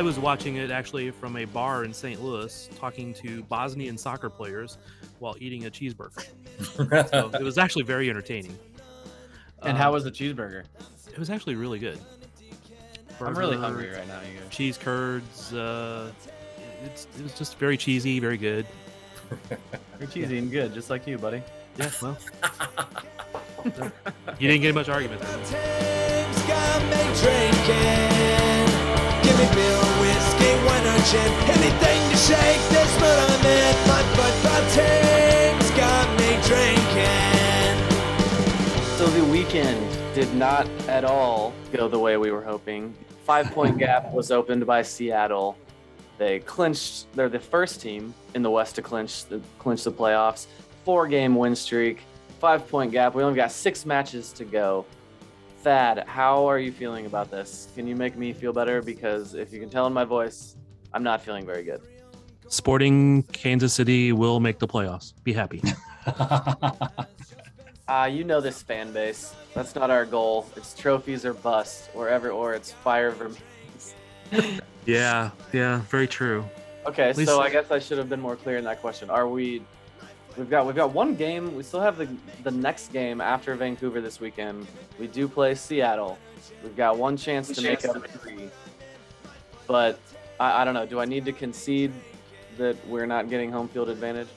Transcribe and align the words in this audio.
I 0.00 0.02
was 0.02 0.18
watching 0.18 0.56
it 0.56 0.70
actually 0.70 1.10
from 1.10 1.36
a 1.36 1.44
bar 1.44 1.84
in 1.84 1.92
St. 1.92 2.22
Louis, 2.24 2.70
talking 2.78 3.12
to 3.12 3.42
Bosnian 3.42 3.98
soccer 3.98 4.30
players 4.30 4.78
while 5.18 5.36
eating 5.40 5.66
a 5.66 5.70
cheeseburger. 5.70 6.26
so 7.10 7.28
it 7.34 7.42
was 7.42 7.58
actually 7.58 7.82
very 7.82 8.08
entertaining. 8.08 8.58
And 9.62 9.76
Uh, 9.76 9.78
how 9.78 9.92
was 9.92 10.04
the 10.04 10.10
cheeseburger? 10.10 10.64
it 11.12 11.18
was 11.18 11.28
actually 11.28 11.54
really 11.54 11.78
good. 11.78 11.98
I'm 13.20 13.34
really 13.36 13.58
hungry 13.58 13.90
right 13.90 14.08
now. 14.08 14.20
You 14.20 14.40
guys. 14.40 14.48
Cheese 14.48 14.78
curds. 14.78 15.52
Uh, 15.52 16.10
it's, 16.82 17.06
it 17.18 17.22
was 17.22 17.34
just 17.34 17.58
very 17.58 17.76
cheesy, 17.76 18.20
very 18.20 18.38
good. 18.38 18.64
You're 19.98 20.08
cheesy 20.08 20.38
and 20.38 20.50
good, 20.50 20.72
just 20.72 20.88
like 20.88 21.06
you, 21.06 21.18
buddy. 21.18 21.42
Yeah, 21.76 21.90
well, 22.00 22.16
you 24.38 24.48
didn't 24.48 24.62
get 24.62 24.74
much 24.74 24.88
argument. 24.88 25.20
There. 27.20 28.59
Things 29.40 29.56
me 29.56 29.62
drinking. 29.62 29.80
Give 29.80 29.80
beer, 29.80 29.80
whiskey, 30.00 30.52
wine 30.66 30.86
or 30.86 31.00
gin. 31.08 31.32
Anything 31.48 32.00
to 32.10 32.16
shake 32.16 32.62
this 32.68 32.92
mood 33.00 33.28
I'm 33.30 33.46
in. 33.46 33.74
My 33.88 34.02
football 34.14 34.62
team's 34.76 35.70
got 35.70 36.06
me 36.20 36.30
drinking. 36.46 37.76
So 38.96 39.06
the 39.06 39.24
weekend 39.24 39.80
did 40.14 40.32
not 40.34 40.68
at 40.88 41.04
all 41.04 41.52
go 41.72 41.88
the 41.88 41.98
way 41.98 42.16
we 42.16 42.30
were 42.30 42.42
hoping. 42.42 42.94
Five 43.24 43.50
point 43.52 43.78
gap 43.84 44.12
was 44.12 44.30
opened 44.30 44.66
by 44.66 44.82
Seattle. 44.82 45.56
They 46.18 46.40
clinched. 46.40 47.06
They're 47.14 47.30
the 47.30 47.40
first 47.40 47.80
team 47.80 48.12
in 48.34 48.42
the 48.42 48.50
West 48.50 48.74
to 48.76 48.82
clinch 48.82 49.24
the 49.26 49.40
clinch 49.58 49.84
the 49.84 49.92
playoffs. 49.92 50.48
Four 50.84 51.08
game 51.08 51.34
win 51.34 51.56
streak. 51.56 52.02
Five 52.40 52.68
point 52.68 52.92
gap. 52.92 53.14
We 53.14 53.22
only 53.22 53.36
got 53.36 53.52
six 53.52 53.86
matches 53.86 54.32
to 54.34 54.44
go. 54.44 54.84
Thad, 55.62 56.04
how 56.06 56.46
are 56.46 56.58
you 56.58 56.72
feeling 56.72 57.06
about 57.06 57.30
this? 57.30 57.68
Can 57.74 57.86
you 57.86 57.94
make 57.94 58.16
me 58.16 58.32
feel 58.32 58.52
better? 58.52 58.80
Because 58.80 59.34
if 59.34 59.52
you 59.52 59.60
can 59.60 59.68
tell 59.68 59.86
in 59.86 59.92
my 59.92 60.04
voice, 60.04 60.56
I'm 60.94 61.02
not 61.02 61.20
feeling 61.22 61.44
very 61.44 61.62
good. 61.64 61.82
Sporting 62.48 63.22
Kansas 63.24 63.72
City 63.74 64.12
will 64.12 64.40
make 64.40 64.58
the 64.58 64.66
playoffs. 64.66 65.12
Be 65.24 65.32
happy. 65.32 65.62
Ah, 67.92 68.04
you 68.04 68.22
know 68.22 68.40
this 68.40 68.62
fan 68.62 68.92
base. 68.92 69.34
That's 69.52 69.74
not 69.74 69.90
our 69.90 70.06
goal. 70.06 70.46
It's 70.54 70.74
trophies 70.74 71.24
or 71.24 71.34
bust, 71.34 71.90
or 71.92 72.08
ever, 72.08 72.30
or 72.30 72.54
it's 72.54 72.70
fire 72.70 73.10
remains. 73.10 73.96
yeah, 74.86 75.30
yeah, 75.52 75.80
very 75.90 76.06
true. 76.06 76.44
Okay, 76.86 77.12
least- 77.14 77.28
so 77.28 77.40
I 77.40 77.50
guess 77.50 77.72
I 77.72 77.80
should 77.80 77.98
have 77.98 78.08
been 78.08 78.20
more 78.20 78.36
clear 78.36 78.58
in 78.58 78.64
that 78.64 78.80
question. 78.80 79.10
Are 79.10 79.26
we? 79.26 79.64
We've 80.36 80.48
got 80.48 80.66
we've 80.66 80.76
got 80.76 80.92
one 80.92 81.14
game. 81.14 81.54
We 81.56 81.62
still 81.62 81.80
have 81.80 81.96
the 81.96 82.08
the 82.44 82.50
next 82.50 82.92
game 82.92 83.20
after 83.20 83.54
Vancouver 83.54 84.00
this 84.00 84.20
weekend. 84.20 84.66
We 84.98 85.06
do 85.06 85.28
play 85.28 85.54
Seattle. 85.54 86.18
We've 86.62 86.76
got 86.76 86.96
one 86.96 87.16
chance 87.16 87.48
to 87.48 87.62
make 87.62 87.84
up 87.84 88.06
three. 88.06 88.48
But 89.66 89.98
I, 90.38 90.62
I 90.62 90.64
don't 90.64 90.74
know. 90.74 90.86
Do 90.86 91.00
I 91.00 91.04
need 91.04 91.24
to 91.24 91.32
concede 91.32 91.92
that 92.58 92.76
we're 92.86 93.06
not 93.06 93.28
getting 93.28 93.50
home 93.50 93.68
field 93.68 93.88
advantage? 93.88 94.28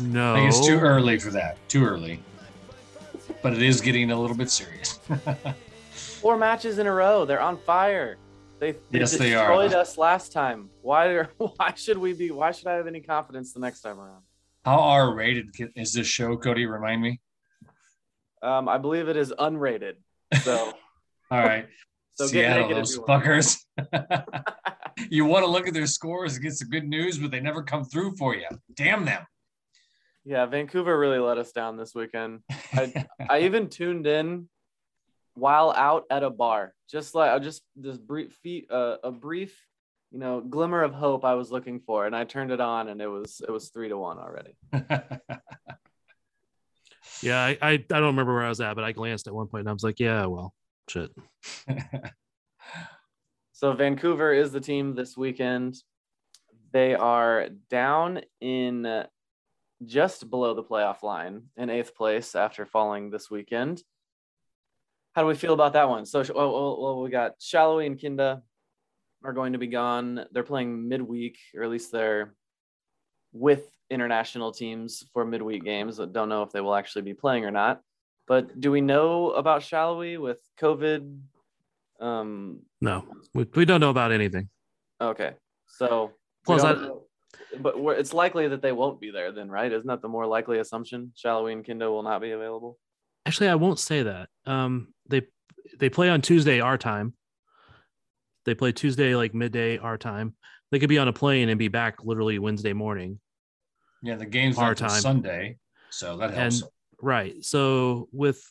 No, 0.00 0.32
I 0.34 0.36
think 0.38 0.48
it's 0.48 0.66
too 0.66 0.78
early 0.78 1.18
for 1.18 1.30
that. 1.30 1.56
Too 1.68 1.84
early. 1.84 2.20
But 3.42 3.52
it 3.52 3.62
is 3.62 3.80
getting 3.80 4.10
a 4.10 4.20
little 4.20 4.36
bit 4.36 4.50
serious. 4.50 4.98
Four 5.92 6.36
matches 6.36 6.78
in 6.78 6.86
a 6.86 6.92
row. 6.92 7.24
They're 7.24 7.40
on 7.40 7.56
fire. 7.58 8.16
They, 8.64 8.72
they 8.90 9.00
Yes, 9.00 9.18
they 9.18 9.34
are. 9.34 9.46
destroyed 9.46 9.74
us 9.78 9.98
last 9.98 10.32
time. 10.32 10.70
Why 10.80 11.08
are, 11.08 11.28
why 11.36 11.74
should 11.76 11.98
we 11.98 12.14
be? 12.14 12.30
Why 12.30 12.50
should 12.50 12.66
I 12.66 12.76
have 12.76 12.86
any 12.86 13.02
confidence 13.02 13.52
the 13.52 13.60
next 13.60 13.82
time 13.82 14.00
around? 14.00 14.22
How 14.64 14.80
R 14.80 15.14
rated 15.14 15.50
is 15.76 15.92
this 15.92 16.06
show, 16.06 16.38
Cody? 16.38 16.64
Remind 16.64 17.02
me. 17.02 17.20
Um, 18.42 18.66
I 18.66 18.78
believe 18.78 19.08
it 19.08 19.18
is 19.18 19.34
unrated. 19.38 19.96
So 20.42 20.72
All 21.30 21.38
right. 21.40 21.66
So 22.16 22.26
get 22.26 22.30
Seattle, 22.30 22.62
negative 22.68 22.76
those 22.84 22.94
you 22.94 23.04
want. 23.08 23.24
fuckers. 23.24 23.58
you 25.10 25.24
want 25.24 25.44
to 25.44 25.50
look 25.50 25.66
at 25.66 25.74
their 25.74 25.84
scores 25.88 26.34
and 26.34 26.44
get 26.44 26.52
some 26.52 26.68
good 26.68 26.84
news, 26.86 27.18
but 27.18 27.32
they 27.32 27.40
never 27.40 27.60
come 27.64 27.82
through 27.84 28.14
for 28.16 28.36
you. 28.36 28.46
Damn 28.76 29.04
them. 29.04 29.24
yeah, 30.24 30.46
Vancouver 30.46 30.96
really 30.96 31.18
let 31.18 31.38
us 31.38 31.50
down 31.50 31.76
this 31.76 31.92
weekend. 31.92 32.42
I, 32.72 33.06
I 33.28 33.40
even 33.40 33.68
tuned 33.68 34.06
in 34.06 34.48
while 35.34 35.72
out 35.72 36.04
at 36.08 36.22
a 36.22 36.30
bar, 36.30 36.73
just 36.90 37.14
like 37.14 37.30
I 37.30 37.38
just 37.38 37.62
this 37.76 37.98
brief 37.98 38.38
uh, 38.70 38.96
a 39.02 39.10
brief, 39.10 39.56
you 40.10 40.18
know, 40.18 40.40
glimmer 40.40 40.82
of 40.82 40.92
hope 40.92 41.24
I 41.24 41.34
was 41.34 41.50
looking 41.50 41.80
for, 41.80 42.06
and 42.06 42.14
I 42.14 42.24
turned 42.24 42.50
it 42.50 42.60
on, 42.60 42.88
and 42.88 43.00
it 43.00 43.08
was 43.08 43.40
it 43.46 43.50
was 43.50 43.70
three 43.70 43.88
to 43.88 43.98
one 43.98 44.18
already. 44.18 44.56
Yeah, 47.22 47.42
I, 47.42 47.58
I 47.62 47.70
I 47.72 47.76
don't 47.76 48.02
remember 48.02 48.34
where 48.34 48.44
I 48.44 48.48
was 48.48 48.60
at, 48.60 48.74
but 48.74 48.84
I 48.84 48.92
glanced 48.92 49.26
at 49.26 49.34
one 49.34 49.46
point 49.46 49.60
and 49.60 49.68
I 49.68 49.72
was 49.72 49.84
like, 49.84 50.00
yeah, 50.00 50.26
well, 50.26 50.52
shit. 50.88 51.10
So 53.56 53.72
Vancouver 53.72 54.32
is 54.32 54.50
the 54.50 54.60
team 54.60 54.94
this 54.94 55.16
weekend. 55.16 55.76
They 56.72 56.94
are 56.96 57.48
down 57.70 58.20
in 58.40 58.84
uh, 58.84 59.06
just 59.86 60.28
below 60.28 60.54
the 60.54 60.62
playoff 60.64 61.04
line 61.04 61.44
in 61.56 61.70
eighth 61.70 61.94
place 61.94 62.34
after 62.34 62.66
falling 62.66 63.10
this 63.10 63.30
weekend. 63.30 63.80
How 65.14 65.22
do 65.22 65.28
we 65.28 65.34
feel 65.36 65.54
about 65.54 65.72
that 65.74 65.88
one? 65.88 66.04
So, 66.06 66.24
well, 66.34 66.52
well, 66.52 66.82
well, 66.82 67.00
we 67.02 67.08
got 67.10 67.38
Sallói 67.38 67.86
and 67.86 67.98
Kinda 67.98 68.42
are 69.22 69.32
going 69.32 69.52
to 69.52 69.58
be 69.58 69.68
gone. 69.68 70.26
They're 70.32 70.42
playing 70.42 70.88
midweek, 70.88 71.38
or 71.54 71.62
at 71.62 71.70
least 71.70 71.92
they're 71.92 72.34
with 73.32 73.64
international 73.90 74.52
teams 74.52 75.04
for 75.12 75.24
midweek 75.24 75.64
games. 75.64 76.00
I 76.00 76.06
don't 76.06 76.28
know 76.28 76.42
if 76.42 76.50
they 76.50 76.60
will 76.60 76.74
actually 76.74 77.02
be 77.02 77.14
playing 77.14 77.44
or 77.44 77.50
not. 77.52 77.80
But 78.26 78.58
do 78.60 78.70
we 78.72 78.80
know 78.80 79.30
about 79.30 79.62
Sallói 79.62 80.18
with 80.18 80.38
COVID? 80.60 81.20
Um, 82.00 82.60
No, 82.80 83.06
we, 83.34 83.46
we 83.54 83.64
don't 83.64 83.80
know 83.80 83.90
about 83.90 84.10
anything. 84.12 84.48
Okay, 85.00 85.34
so 85.66 86.12
Plus, 86.44 86.64
I- 86.64 86.72
know- 86.72 87.02
but 87.60 87.76
it's 87.98 88.12
likely 88.12 88.48
that 88.48 88.62
they 88.62 88.72
won't 88.72 89.00
be 89.00 89.10
there 89.12 89.30
then, 89.30 89.48
right? 89.48 89.70
Isn't 89.70 89.86
that 89.86 90.02
the 90.02 90.08
more 90.08 90.26
likely 90.26 90.58
assumption? 90.58 91.12
Sallói 91.16 91.52
and 91.52 91.64
Kinda 91.64 91.88
will 91.90 92.02
not 92.02 92.20
be 92.20 92.32
available. 92.32 92.78
Actually, 93.26 93.48
I 93.48 93.54
won't 93.54 93.78
say 93.78 94.02
that. 94.02 94.28
Um, 94.46 94.92
they 95.08 95.22
they 95.78 95.88
play 95.88 96.08
on 96.10 96.20
Tuesday 96.20 96.60
our 96.60 96.78
time. 96.78 97.14
They 98.44 98.54
play 98.54 98.72
Tuesday 98.72 99.14
like 99.16 99.34
midday 99.34 99.78
our 99.78 99.96
time. 99.96 100.34
They 100.70 100.78
could 100.78 100.88
be 100.88 100.98
on 100.98 101.08
a 101.08 101.12
plane 101.12 101.48
and 101.48 101.58
be 101.58 101.68
back 101.68 102.04
literally 102.04 102.38
Wednesday 102.38 102.72
morning. 102.72 103.20
yeah, 104.02 104.16
the 104.16 104.26
game's 104.26 104.58
Our 104.58 104.74
time. 104.74 105.00
Sunday, 105.00 105.56
so 105.90 106.16
that 106.18 106.34
helps. 106.34 106.60
And 106.62 106.70
right. 107.00 107.42
So 107.44 108.08
with 108.12 108.42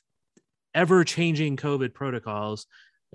ever 0.73 1.03
changing 1.03 1.57
COVID 1.57 1.93
protocols, 1.93 2.65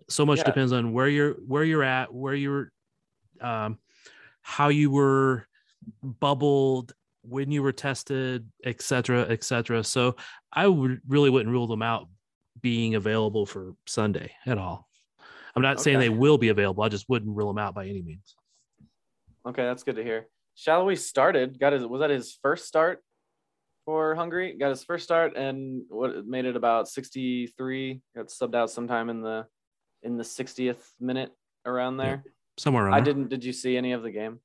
so 0.09 0.25
much 0.25 0.39
Yeah. 0.39 0.45
depends 0.45 0.73
on 0.73 0.93
where 0.93 1.09
you're 1.09 1.33
where 1.35 1.65
you're 1.65 1.83
at, 1.83 2.15
where 2.15 2.35
you're 2.35 2.71
um 3.41 3.79
how 4.43 4.69
you 4.69 4.91
were 4.91 5.47
bubbled, 6.03 6.93
when 7.23 7.51
you 7.51 7.63
were 7.63 7.73
tested, 7.73 8.49
et 8.65 8.81
cetera, 8.83 9.27
et 9.29 9.43
cetera. 9.43 9.83
So 9.83 10.17
I 10.53 10.67
would 10.67 11.01
really 11.09 11.31
wouldn't 11.31 11.51
rule 11.53 11.67
them 11.67 11.83
out 11.83 12.09
being 12.61 12.95
available 12.95 13.47
for 13.47 13.75
Sunday 13.87 14.33
at 14.47 14.59
all. 14.59 14.89
I'm 15.55 15.63
not 15.63 15.81
saying 15.81 15.99
they 15.99 16.09
will 16.09 16.39
be 16.39 16.49
available. 16.49 16.85
I 16.85 16.89
just 16.89 17.09
wouldn't 17.09 17.35
rule 17.37 17.49
them 17.49 17.59
out 17.59 17.75
by 17.75 17.87
any 17.87 18.03
means. 18.03 18.37
Okay, 19.47 19.63
that's 19.63 19.83
good 19.83 19.97
to 19.97 20.05
hear. 20.05 20.29
Sallói 20.57 20.99
started, 20.99 21.59
got 21.59 21.73
his 21.73 21.87
was 21.87 22.01
that 22.01 22.11
his 22.11 22.39
first 22.43 22.67
start 22.67 23.03
for 23.85 24.15
Hungary? 24.15 24.57
Got 24.59 24.71
his 24.71 24.85
first 24.85 25.05
start 25.05 25.37
and 25.37 25.83
what 25.89 26.27
made 26.27 26.45
it 26.45 26.57
about 26.57 26.89
63. 26.89 28.01
Got 28.15 28.27
subbed 28.27 28.55
out 28.55 28.71
sometime 28.71 29.09
in 29.09 29.23
the 29.23 29.47
in 30.03 30.17
the 30.17 30.25
60th 30.25 30.83
minute 31.01 31.31
around 31.65 31.97
there. 31.97 32.25
Somewhere 32.59 32.85
around 32.85 32.95
I 32.95 33.01
there. 33.01 33.15
didn't. 33.15 33.29
Did 33.29 33.45
you 33.45 33.53
see 33.53 33.77
any 33.77 33.93
of 33.93 34.03
the 34.03 34.11
game? 34.11 34.41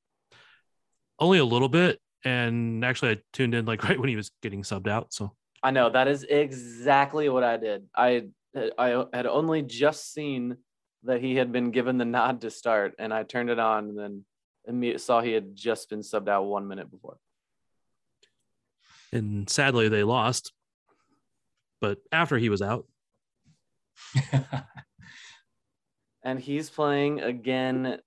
only 1.19 1.40
a 1.40 1.45
little 1.45 1.69
bit. 1.69 2.00
And 2.25 2.84
actually 2.85 3.12
I 3.12 3.18
tuned 3.34 3.56
in 3.56 3.66
like 3.66 3.84
right 3.90 4.00
when 4.00 4.09
he 4.09 4.16
was 4.16 4.31
getting 4.41 4.62
subbed 4.62 4.88
out. 4.88 5.13
So 5.13 5.31
I 5.63 5.72
know 5.72 5.90
that 5.90 6.07
is 6.07 6.24
exactly 6.24 7.29
what 7.29 7.44
I 7.44 7.57
did. 7.57 7.88
I 7.96 8.28
I 8.77 9.06
had 9.13 9.25
only 9.25 9.62
just 9.62 10.13
seen 10.13 10.57
that 11.04 11.21
he 11.21 11.36
had 11.36 11.51
been 11.51 11.71
given 11.71 11.98
the 11.98 12.06
nod 12.06 12.42
to 12.42 12.51
start, 12.51 12.95
and 13.00 13.13
I 13.13 13.24
turned 13.24 13.50
it 13.50 13.60
on, 13.60 13.89
and 13.89 13.98
then 13.98 14.25
immediately 14.68 15.00
saw 15.00 15.21
he 15.21 15.31
had 15.31 15.56
just 15.56 15.89
been 15.89 16.01
subbed 16.01 16.30
out 16.30 16.44
one 16.44 16.68
minute 16.68 16.92
before. 16.92 17.18
and 19.12 19.50
sadly 19.50 19.89
they 19.89 20.04
lost. 20.04 20.51
But 21.81 22.00
after 22.12 22.38
he 22.38 22.50
was 22.50 22.62
out, 22.62 22.86
And 26.24 26.39
he's 26.39 26.69
playing 26.69 27.19
again. 27.19 28.00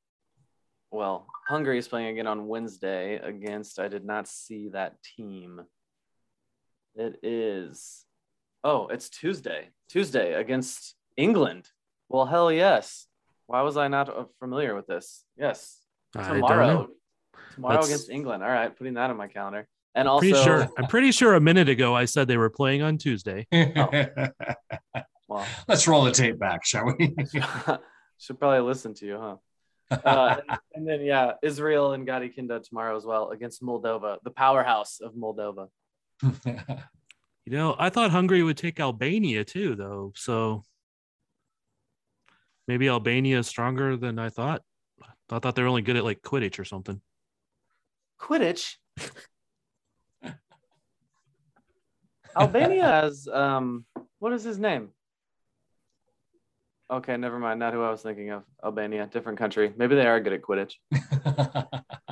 Well, 0.90 1.26
Hungary 1.48 1.78
is 1.78 1.86
playing 1.88 2.08
again 2.08 2.26
on 2.26 2.46
Wednesday 2.46 3.16
against. 3.16 3.78
I 3.78 3.88
did 3.88 4.04
not 4.04 4.26
see 4.26 4.70
that 4.70 4.96
team. 5.02 5.60
It 6.96 7.18
is. 7.22 8.04
Oh, 8.64 8.86
it's 8.88 9.10
Tuesday. 9.10 9.68
Tuesday 9.90 10.32
against 10.32 10.94
England. 11.16 11.68
Well, 12.08 12.24
hell 12.24 12.50
yes. 12.50 13.06
Why 13.46 13.60
was 13.62 13.76
I 13.76 13.88
not 13.88 14.08
uh, 14.08 14.24
familiar 14.40 14.74
with 14.74 14.86
this? 14.86 15.24
Yes, 15.36 15.78
tomorrow. 16.12 16.88
Tomorrow 17.54 17.74
That's- 17.74 17.88
against 17.88 18.10
England. 18.10 18.42
All 18.42 18.48
right, 18.48 18.74
putting 18.76 18.94
that 18.94 19.10
on 19.10 19.16
my 19.16 19.28
calendar. 19.28 19.68
And 19.94 20.08
also, 20.08 20.28
Pretty 20.28 20.42
sure. 20.42 20.68
I'm 20.78 20.86
pretty 20.88 21.10
sure 21.12 21.34
a 21.34 21.40
minute 21.40 21.68
ago 21.68 21.94
I 21.94 22.04
said 22.04 22.28
they 22.28 22.36
were 22.36 22.50
playing 22.50 22.82
on 22.82 22.98
Tuesday. 22.98 23.46
well, 23.52 25.46
Let's 25.68 25.86
roll 25.88 26.04
the 26.04 26.12
tape 26.12 26.38
back, 26.38 26.66
shall 26.66 26.84
we? 26.98 27.14
should 28.18 28.38
probably 28.38 28.60
listen 28.60 28.94
to 28.94 29.06
you, 29.06 29.18
huh? 29.18 29.36
Uh, 30.04 30.40
and, 30.48 30.58
and 30.74 30.88
then 30.88 31.00
yeah, 31.02 31.32
Israel 31.42 31.92
and 31.92 32.06
Gadi 32.06 32.28
Kinda 32.28 32.60
tomorrow 32.60 32.96
as 32.96 33.06
well 33.06 33.30
against 33.30 33.62
Moldova, 33.62 34.18
the 34.24 34.30
powerhouse 34.30 35.00
of 35.00 35.14
Moldova. 35.14 35.68
You 37.46 37.52
know, 37.52 37.76
I 37.78 37.90
thought 37.90 38.10
Hungary 38.10 38.42
would 38.42 38.56
take 38.56 38.80
Albania 38.80 39.44
too, 39.44 39.76
though. 39.76 40.12
So 40.16 40.64
maybe 42.66 42.88
Albania 42.88 43.38
is 43.38 43.46
stronger 43.46 43.96
than 43.96 44.18
I 44.18 44.30
thought. 44.30 44.62
I 45.30 45.38
thought 45.38 45.54
they 45.54 45.62
were 45.62 45.68
only 45.68 45.82
good 45.82 45.96
at 45.96 46.02
like 46.02 46.22
Quidditch 46.22 46.58
or 46.58 46.64
something. 46.64 47.00
Quidditch. 48.20 48.74
Albania 52.36 52.82
has 52.86 53.28
um, 53.28 53.84
what 54.18 54.32
is 54.32 54.42
his 54.42 54.58
name? 54.58 54.88
Okay, 56.90 57.16
never 57.16 57.38
mind. 57.38 57.60
Not 57.60 57.74
who 57.74 57.82
I 57.82 57.90
was 57.90 58.02
thinking 58.02 58.30
of. 58.30 58.42
Albania, 58.64 59.06
different 59.06 59.38
country. 59.38 59.72
Maybe 59.76 59.94
they 59.94 60.06
are 60.06 60.18
good 60.18 60.32
at 60.32 60.42
Quidditch. 60.42 60.74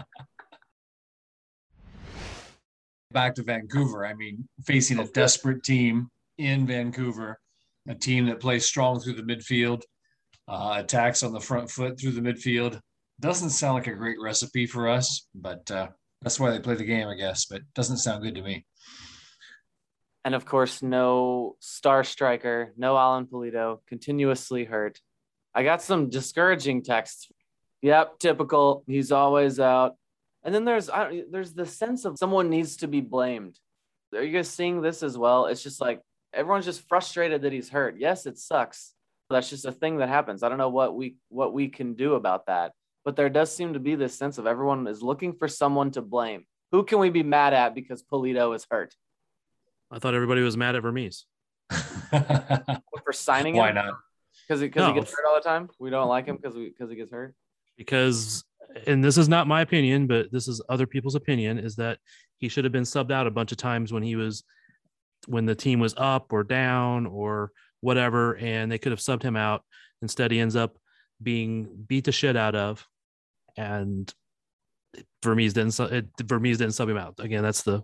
Back 3.15 3.37
to 3.37 3.45
Vancouver. 3.45 4.05
I 4.05 4.13
mean, 4.13 4.47
facing 4.67 4.99
a 4.99 5.07
desperate 5.07 5.63
team 5.63 6.11
in 6.37 6.67
Vancouver, 6.67 7.39
a 7.89 7.95
team 7.95 8.27
that 8.27 8.41
plays 8.41 8.67
strong 8.67 9.01
through 9.01 9.15
the 9.15 9.23
midfield, 9.23 9.83
uh, 10.49 10.75
attacks 10.79 11.23
on 11.23 11.33
the 11.33 11.41
front 11.41 11.71
foot 11.71 11.99
through 11.99 12.11
the 12.11 12.21
midfield. 12.21 12.81
Doesn't 13.21 13.51
sound 13.51 13.75
like 13.75 13.87
a 13.87 13.95
great 13.95 14.21
recipe 14.21 14.67
for 14.67 14.89
us, 14.89 15.29
but 15.33 15.71
uh, 15.71 15.89
that's 16.23 16.41
why 16.41 16.51
they 16.51 16.59
play 16.59 16.75
the 16.75 16.85
game, 16.85 17.07
I 17.07 17.15
guess. 17.15 17.47
But 17.47 17.63
doesn't 17.75 17.99
sound 17.99 18.25
good 18.25 18.35
to 18.35 18.43
me. 18.43 18.67
And 20.25 20.35
of 20.35 20.45
course, 20.45 20.83
no 20.83 21.55
star 21.61 22.03
striker, 22.03 22.73
no 22.77 22.97
Alan 22.97 23.27
Pulido, 23.27 23.79
continuously 23.87 24.65
hurt. 24.65 25.01
I 25.55 25.63
got 25.63 25.83
some 25.83 26.11
discouraging 26.11 26.83
texts. 26.83 27.31
Yep, 27.83 28.19
typical. 28.19 28.83
He's 28.89 29.13
always 29.13 29.61
out. 29.61 29.97
And 30.45 30.55
then 30.55 30.65
there's 30.65 30.91
I 30.91 31.25
there's 31.31 31.53
the 31.55 31.67
sense 31.67 32.05
of 32.05 32.19
someone 32.19 32.51
needs 32.51 32.77
to 32.79 32.89
be 32.89 33.01
blamed. 33.01 33.59
Are 34.15 34.23
you 34.23 34.33
guys 34.33 34.49
seeing 34.49 34.83
this 34.83 35.03
as 35.03 35.17
well? 35.19 35.47
It's 35.47 35.63
just 35.63 35.81
like 35.81 36.01
everyone's 36.33 36.67
just 36.67 36.87
frustrated 36.89 37.43
that 37.43 37.53
he's 37.53 37.69
hurt. 37.71 37.97
Yes, 37.99 38.27
it 38.27 38.39
sucks. 38.39 38.93
That's 39.31 39.49
just 39.49 39.65
a 39.65 39.73
thing 39.73 39.97
that 39.99 40.09
happens. 40.11 40.43
I 40.43 40.49
don't 40.51 40.59
know 40.59 40.69
what 40.69 40.95
we 40.95 41.17
what 41.29 41.53
we 41.55 41.69
can 41.69 41.95
do 41.95 42.15
about 42.15 42.47
that. 42.47 42.73
But 43.05 43.17
there 43.17 43.29
does 43.31 43.55
seem 43.55 43.73
to 43.75 43.81
be 43.81 43.95
this 43.97 44.15
sense 44.17 44.39
of 44.39 44.47
everyone 44.47 44.87
is 44.87 45.03
looking 45.03 45.33
for 45.35 45.49
someone 45.49 45.91
to 45.93 46.03
blame. 46.03 46.47
Who 46.73 46.85
can 46.85 46.99
we 46.99 47.11
be 47.11 47.23
mad 47.23 47.53
at 47.55 47.75
because 47.75 48.03
Pulido 48.03 48.55
is 48.55 48.67
hurt? 48.71 48.95
I 49.91 49.99
thought 49.99 50.15
everybody 50.15 50.43
was 50.43 50.57
mad 50.57 50.75
at 50.77 50.83
Vermes. 50.83 51.25
For 52.11 53.13
signing 53.13 53.57
Why 53.57 53.69
him? 53.71 53.75
not? 53.77 53.95
Because 54.47 54.61
he, 54.61 54.69
'cause 54.69 54.81
No. 54.81 54.93
he 54.95 55.01
gets 55.01 55.11
hurt 55.13 55.25
all 55.29 55.35
the 55.35 55.41
time. 55.41 55.69
We 55.79 55.91
don't 55.91 56.09
like 56.09 56.27
him 56.27 56.37
because 56.37 56.55
because 56.55 56.91
he 56.91 56.97
gets 56.97 57.11
hurt. 57.11 57.35
because 57.77 58.45
and 58.87 59.03
this 59.05 59.19
is 59.19 59.29
not 59.29 59.47
my 59.47 59.61
opinion 59.61 60.07
but 60.07 60.31
this 60.33 60.49
is 60.49 60.61
other 60.69 60.87
people's 60.87 61.15
opinion 61.15 61.59
is 61.59 61.77
that 61.77 61.99
he 62.39 62.49
should 62.49 62.65
have 62.65 62.73
been 62.73 62.85
subbed 62.85 63.13
out 63.13 63.27
a 63.27 63.31
bunch 63.31 63.53
of 63.53 63.59
times 63.59 63.93
when 63.93 64.03
he 64.03 64.17
was 64.17 64.45
when 65.27 65.47
the 65.47 65.55
team 65.55 65.81
was 65.81 65.95
up 65.97 66.33
or 66.33 66.43
down 66.43 67.07
or 67.07 67.51
whatever 67.81 68.37
and 68.37 68.71
they 68.71 68.79
could 68.79 68.93
have 68.93 68.99
subbed 68.99 69.23
him 69.23 69.37
out 69.37 69.63
instead 70.03 70.31
he 70.31 70.41
ends 70.41 70.57
up 70.57 70.77
being 71.23 71.69
beat 71.87 72.05
the 72.05 72.13
shit 72.13 72.37
out 72.37 72.55
of 72.55 72.87
and 73.57 74.13
Vermes 75.23 75.53
didn't 75.53 75.79
it, 75.81 76.07
Vermes 76.23 76.59
didn't 76.59 76.75
sub 76.75 76.89
him 76.89 76.99
out 76.99 77.15
again 77.19 77.43
that's 77.43 77.63
the 77.63 77.83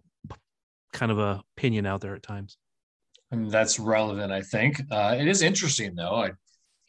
kind 0.93 1.13
of 1.13 1.19
a 1.19 1.43
opinion 1.57 1.87
out 1.87 2.01
there 2.01 2.15
at 2.15 2.23
times 2.23 2.57
And 3.31 3.49
that's 3.51 3.79
relevant, 3.79 4.33
I 4.33 4.43
think. 4.43 4.81
Uh, 4.91 5.17
it 5.19 5.29
is 5.29 5.43
interesting 5.43 5.95
though. 5.95 6.17
I, 6.17 6.33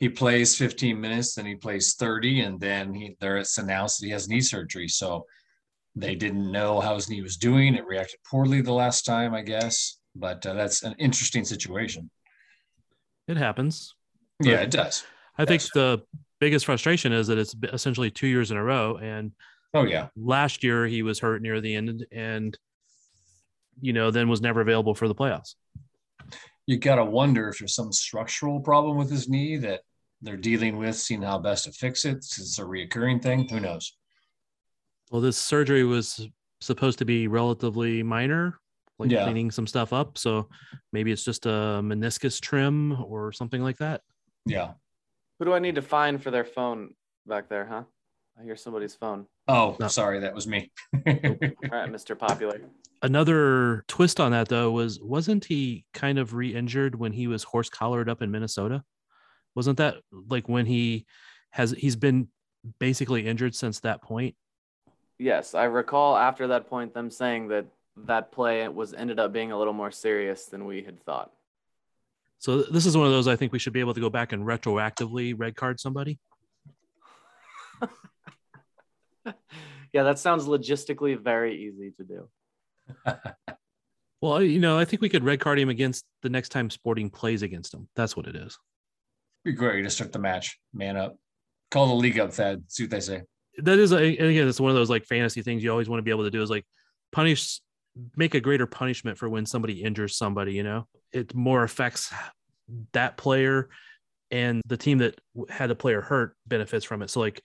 he 0.02 0.10
plays 0.10 0.58
15 0.58 1.00
minutes, 1.00 1.36
then 1.36 1.46
he 1.46 1.54
plays 1.54 1.94
30, 1.94 2.42
and 2.42 2.60
then 2.60 2.92
he 2.92 3.16
there 3.22 3.38
it's 3.38 3.60
announced 3.60 4.02
that 4.02 4.08
he 4.08 4.12
has 4.12 4.28
knee 4.28 4.42
surgery. 4.42 4.88
So 4.88 5.28
they 5.96 6.16
didn't 6.16 6.52
know 6.52 6.80
how 6.80 6.96
his 6.96 7.08
knee 7.08 7.22
was 7.22 7.38
doing. 7.38 7.76
It 7.76 7.86
reacted 7.86 8.20
poorly 8.28 8.62
the 8.62 8.74
last 8.74 9.06
time, 9.06 9.36
I 9.36 9.44
guess. 9.44 10.00
But 10.16 10.44
uh, 10.44 10.56
that's 10.56 10.82
an 10.82 10.96
interesting 10.98 11.46
situation. 11.46 12.10
it 13.28 13.38
happens 13.38 13.94
Yeah, 14.42 14.62
it 14.62 14.72
does. 14.72 15.04
I 15.38 15.46
think 15.46 15.62
the 15.76 16.02
biggest 16.40 16.66
frustration 16.66 17.14
is 17.14 17.28
that 17.28 17.38
it's 17.38 17.56
essentially 17.72 18.10
two 18.10 18.28
years 18.28 18.50
in 18.50 18.58
a 18.58 18.64
row 18.64 18.98
and 18.98 19.32
Oh 19.76 19.84
yeah, 19.84 20.08
last 20.18 20.64
year 20.64 20.88
he 20.88 21.04
was 21.04 21.20
hurt 21.20 21.44
near 21.44 21.62
the 21.62 21.76
end 21.76 22.08
and 22.12 22.58
you 23.80 23.94
know 23.94 24.10
then 24.10 24.28
was 24.28 24.42
never 24.42 24.62
available 24.62 24.96
for 24.96 25.08
the 25.08 25.16
playoffs 25.16 25.56
you 26.68 26.78
gotta 26.78 27.06
wonder 27.06 27.48
if 27.48 27.60
there's 27.60 27.74
some 27.74 27.94
structural 27.94 28.60
problem 28.60 28.98
with 28.98 29.10
his 29.10 29.30
knee 29.30 29.56
that 29.58 29.82
they're 30.22 30.38
dealing 30.38 30.78
with, 30.78 30.96
seeing 30.96 31.22
how 31.22 31.40
best 31.40 31.66
to 31.66 31.72
fix 31.72 32.06
it. 32.06 32.24
Since 32.24 32.50
it's 32.50 32.60
a 32.60 32.64
reoccurring 32.64 33.22
thing. 33.22 33.48
Who 33.50 33.60
knows? 33.60 33.94
well 35.12 35.20
this 35.22 35.38
surgery 35.38 35.84
was 35.84 36.26
supposed 36.62 36.98
to 37.00 37.04
be 37.06 37.28
relatively 37.28 38.02
minor 38.02 38.58
like 38.98 39.12
Yeah. 39.12 39.24
cleaning 39.26 39.52
some 39.52 39.68
stuff 39.68 39.92
up 39.92 40.18
so 40.18 40.48
maybe 40.94 41.12
it's 41.12 41.26
just 41.26 41.46
a 41.46 41.82
meniscus 41.84 42.40
trim 42.40 42.94
or 43.04 43.34
something 43.34 43.62
like 43.62 43.78
that 43.80 44.02
Yeah. 44.46 44.74
Who 45.38 45.46
do 45.46 45.54
I 45.54 45.60
need 45.60 45.76
to 45.76 45.82
find 45.82 46.22
for 46.24 46.32
their 46.32 46.46
phone 46.46 46.94
back 47.28 47.50
there, 47.50 47.66
huh? 47.66 47.84
I 48.40 48.44
hear 48.44 48.56
somebody's 48.56 48.96
phone. 48.96 49.26
Oh, 49.50 49.76
No. 49.82 49.90
sorry, 49.90 50.20
that 50.22 50.34
was 50.34 50.48
me. 50.48 50.72
All 50.94 51.02
right, 51.04 51.92
Mr. 51.92 52.18
Popular. 52.18 52.62
another 53.02 53.84
twist 53.90 54.20
on 54.22 54.32
that 54.32 54.48
though 54.48 54.72
was 54.72 55.02
wasn't 55.02 55.44
he 55.44 55.84
kind 55.94 56.18
of 56.20 56.34
re-injured 56.36 56.96
when 56.96 57.12
he 57.12 57.28
was 57.28 57.44
horse 57.44 57.70
collared 57.70 58.08
up 58.08 58.22
in 58.22 58.32
minnesota 58.32 58.82
wasn't 59.56 59.78
that 59.78 59.96
like 60.30 60.48
when 60.48 60.66
he 60.66 61.06
has 61.50 61.72
he's 61.72 61.96
been 61.96 62.28
basically 62.80 63.28
injured 63.28 63.56
since 63.56 63.80
that 63.80 64.02
point 64.02 64.36
Yes, 65.22 65.54
I 65.54 65.66
recall 65.66 66.18
after 66.18 66.48
that 66.48 66.68
point 66.68 66.96
them 66.96 67.12
saying 67.12 67.50
that 67.50 67.68
that 67.96 68.32
play 68.32 68.68
was 68.68 68.96
ended 68.96 69.20
up 69.20 69.32
being 69.32 69.52
a 69.52 69.58
little 69.58 69.72
more 69.72 69.92
serious 69.92 70.46
than 70.46 70.66
we 70.66 70.82
had 70.82 71.00
thought. 71.04 71.32
So 72.40 72.64
this 72.64 72.88
is 72.88 72.98
one 72.98 73.06
of 73.06 73.12
those 73.12 73.28
I 73.28 73.36
think 73.36 73.52
we 73.52 73.60
should 73.60 73.72
be 73.72 73.82
able 73.82 73.94
to 73.94 74.00
go 74.00 74.10
back 74.10 74.32
and 74.32 74.44
retroactively 74.44 75.36
red 75.38 75.56
card 75.56 75.80
somebody. 75.80 76.18
Yeah, 79.94 80.04
that 80.04 80.18
sounds 80.18 80.46
logistically 80.46 81.20
very 81.20 81.68
easy 81.68 81.92
to 81.98 82.04
do. 82.04 82.30
Well, 84.22 84.44
you 84.44 84.60
know, 84.60 84.78
I 84.78 84.86
think 84.86 85.02
we 85.02 85.10
could 85.10 85.24
red 85.24 85.40
card 85.40 85.58
him 85.58 85.70
against 85.70 86.06
the 86.22 86.30
next 86.30 86.50
time 86.50 86.70
Sporting 86.70 87.10
plays 87.10 87.42
against 87.42 87.74
him. 87.74 87.88
That's 87.96 88.16
what 88.16 88.28
it 88.28 88.36
is. 88.36 88.58
Be 89.44 89.54
great 89.54 89.82
to 89.84 89.90
start 89.90 90.12
the 90.12 90.20
match. 90.20 90.60
Man 90.74 90.98
up. 90.98 91.18
Call 91.72 91.88
the 91.88 91.94
league 91.96 92.20
up, 92.20 92.34
Thad. 92.34 92.64
See 92.68 92.84
what 92.84 92.92
they 92.92 93.00
say. 93.00 93.22
That 93.58 93.80
is, 93.80 93.92
and 93.92 94.02
again, 94.04 94.48
it's 94.48 94.60
one 94.60 94.72
of 94.72 94.76
those 94.76 94.90
like 94.90 95.06
fantasy 95.06 95.42
things 95.42 95.64
you 95.64 95.72
always 95.72 95.90
want 95.90 96.00
to 96.00 96.04
be 96.04 96.12
able 96.12 96.24
to 96.24 96.32
do 96.32 96.42
is 96.42 96.50
like 96.50 96.66
punish, 97.12 97.60
make 98.16 98.36
a 98.36 98.40
greater 98.40 98.66
punishment 98.66 99.18
for 99.18 99.30
when 99.30 99.46
somebody 99.46 99.84
injures 99.84 100.16
somebody. 100.16 100.54
You 100.54 100.64
know, 100.64 100.88
it 101.12 101.34
more 101.34 101.64
affects 101.64 102.14
that 102.94 103.18
player, 103.18 103.70
and 104.30 104.62
the 104.68 104.78
team 104.78 105.00
that 105.00 105.20
had 105.50 105.70
the 105.70 105.76
player 105.76 106.02
hurt 106.02 106.36
benefits 106.48 106.86
from 106.86 107.02
it. 107.02 107.10
So 107.10 107.20
like, 107.20 107.42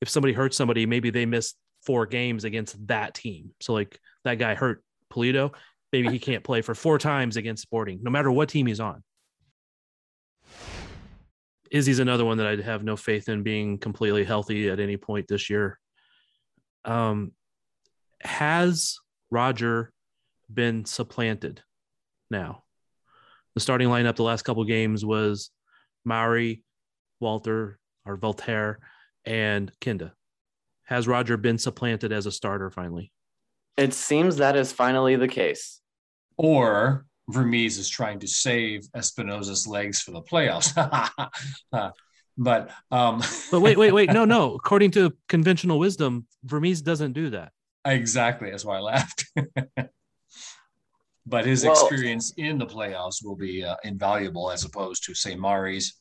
if 0.00 0.08
somebody 0.08 0.34
hurts 0.34 0.56
somebody, 0.56 0.84
maybe 0.84 1.10
they 1.10 1.26
miss 1.26 1.54
four 1.84 2.06
games 2.06 2.44
against 2.44 2.86
that 2.88 3.14
team. 3.14 3.52
So 3.60 3.72
like 3.72 3.98
that 4.24 4.34
guy 4.34 4.54
hurt 4.54 4.82
Pulido, 5.10 5.54
maybe 5.92 6.10
he 6.10 6.18
can't 6.18 6.44
play 6.44 6.60
for 6.60 6.74
four 6.74 6.98
times 6.98 7.36
against 7.36 7.62
Sporting, 7.62 8.00
no 8.02 8.10
matter 8.10 8.30
what 8.30 8.48
team 8.48 8.66
he's 8.66 8.80
on. 8.80 9.02
Izzy's 11.70 11.98
another 11.98 12.24
one 12.24 12.38
that 12.38 12.46
I'd 12.46 12.60
have 12.60 12.84
no 12.84 12.96
faith 12.96 13.28
in 13.28 13.42
being 13.42 13.78
completely 13.78 14.24
healthy 14.24 14.68
at 14.68 14.80
any 14.80 14.96
point 14.96 15.28
this 15.28 15.50
year. 15.50 15.78
Um, 16.84 17.32
has 18.20 18.98
Roger 19.30 19.92
been 20.52 20.84
supplanted 20.84 21.62
now? 22.30 22.64
The 23.54 23.60
starting 23.60 23.88
lineup 23.88 24.16
the 24.16 24.22
last 24.22 24.42
couple 24.42 24.64
games 24.64 25.04
was 25.04 25.50
Maori, 26.04 26.62
Walter, 27.20 27.78
or 28.04 28.16
Voltaire, 28.16 28.78
and 29.24 29.70
Kinda. 29.80 30.14
Has 30.84 31.06
Roger 31.06 31.36
been 31.36 31.58
supplanted 31.58 32.12
as 32.12 32.26
a 32.26 32.32
starter 32.32 32.70
finally? 32.70 33.12
It 33.76 33.92
seems 33.92 34.36
that 34.36 34.56
is 34.56 34.72
finally 34.72 35.16
the 35.16 35.28
case. 35.28 35.80
Or 36.36 37.04
Vermes 37.28 37.78
is 37.78 37.88
trying 37.88 38.18
to 38.20 38.26
save 38.28 38.86
Espinoza's 38.96 39.66
legs 39.66 40.00
for 40.00 40.12
the 40.12 40.22
playoffs. 40.22 40.72
but 42.38 42.70
um 42.90 43.22
But 43.50 43.60
wait, 43.60 43.76
wait, 43.78 43.92
wait. 43.92 44.10
No, 44.12 44.24
no. 44.24 44.54
According 44.62 44.92
to 44.92 45.12
conventional 45.28 45.78
wisdom, 45.78 46.26
Vermes 46.44 46.82
doesn't 46.82 47.12
do 47.12 47.30
that. 47.30 47.52
exactly 47.84 48.50
that's 48.50 48.64
why 48.64 48.76
I 48.76 48.80
laughed. 48.80 49.24
but 51.26 51.44
his 51.44 51.64
Well- 51.64 51.72
experience 51.72 52.32
in 52.36 52.58
the 52.58 52.66
playoffs 52.66 53.22
will 53.24 53.36
be 53.36 53.64
uh, 53.64 53.76
invaluable 53.84 54.50
as 54.50 54.64
opposed 54.64 55.04
to 55.04 55.14
say 55.14 55.34
Mari's. 55.36 55.94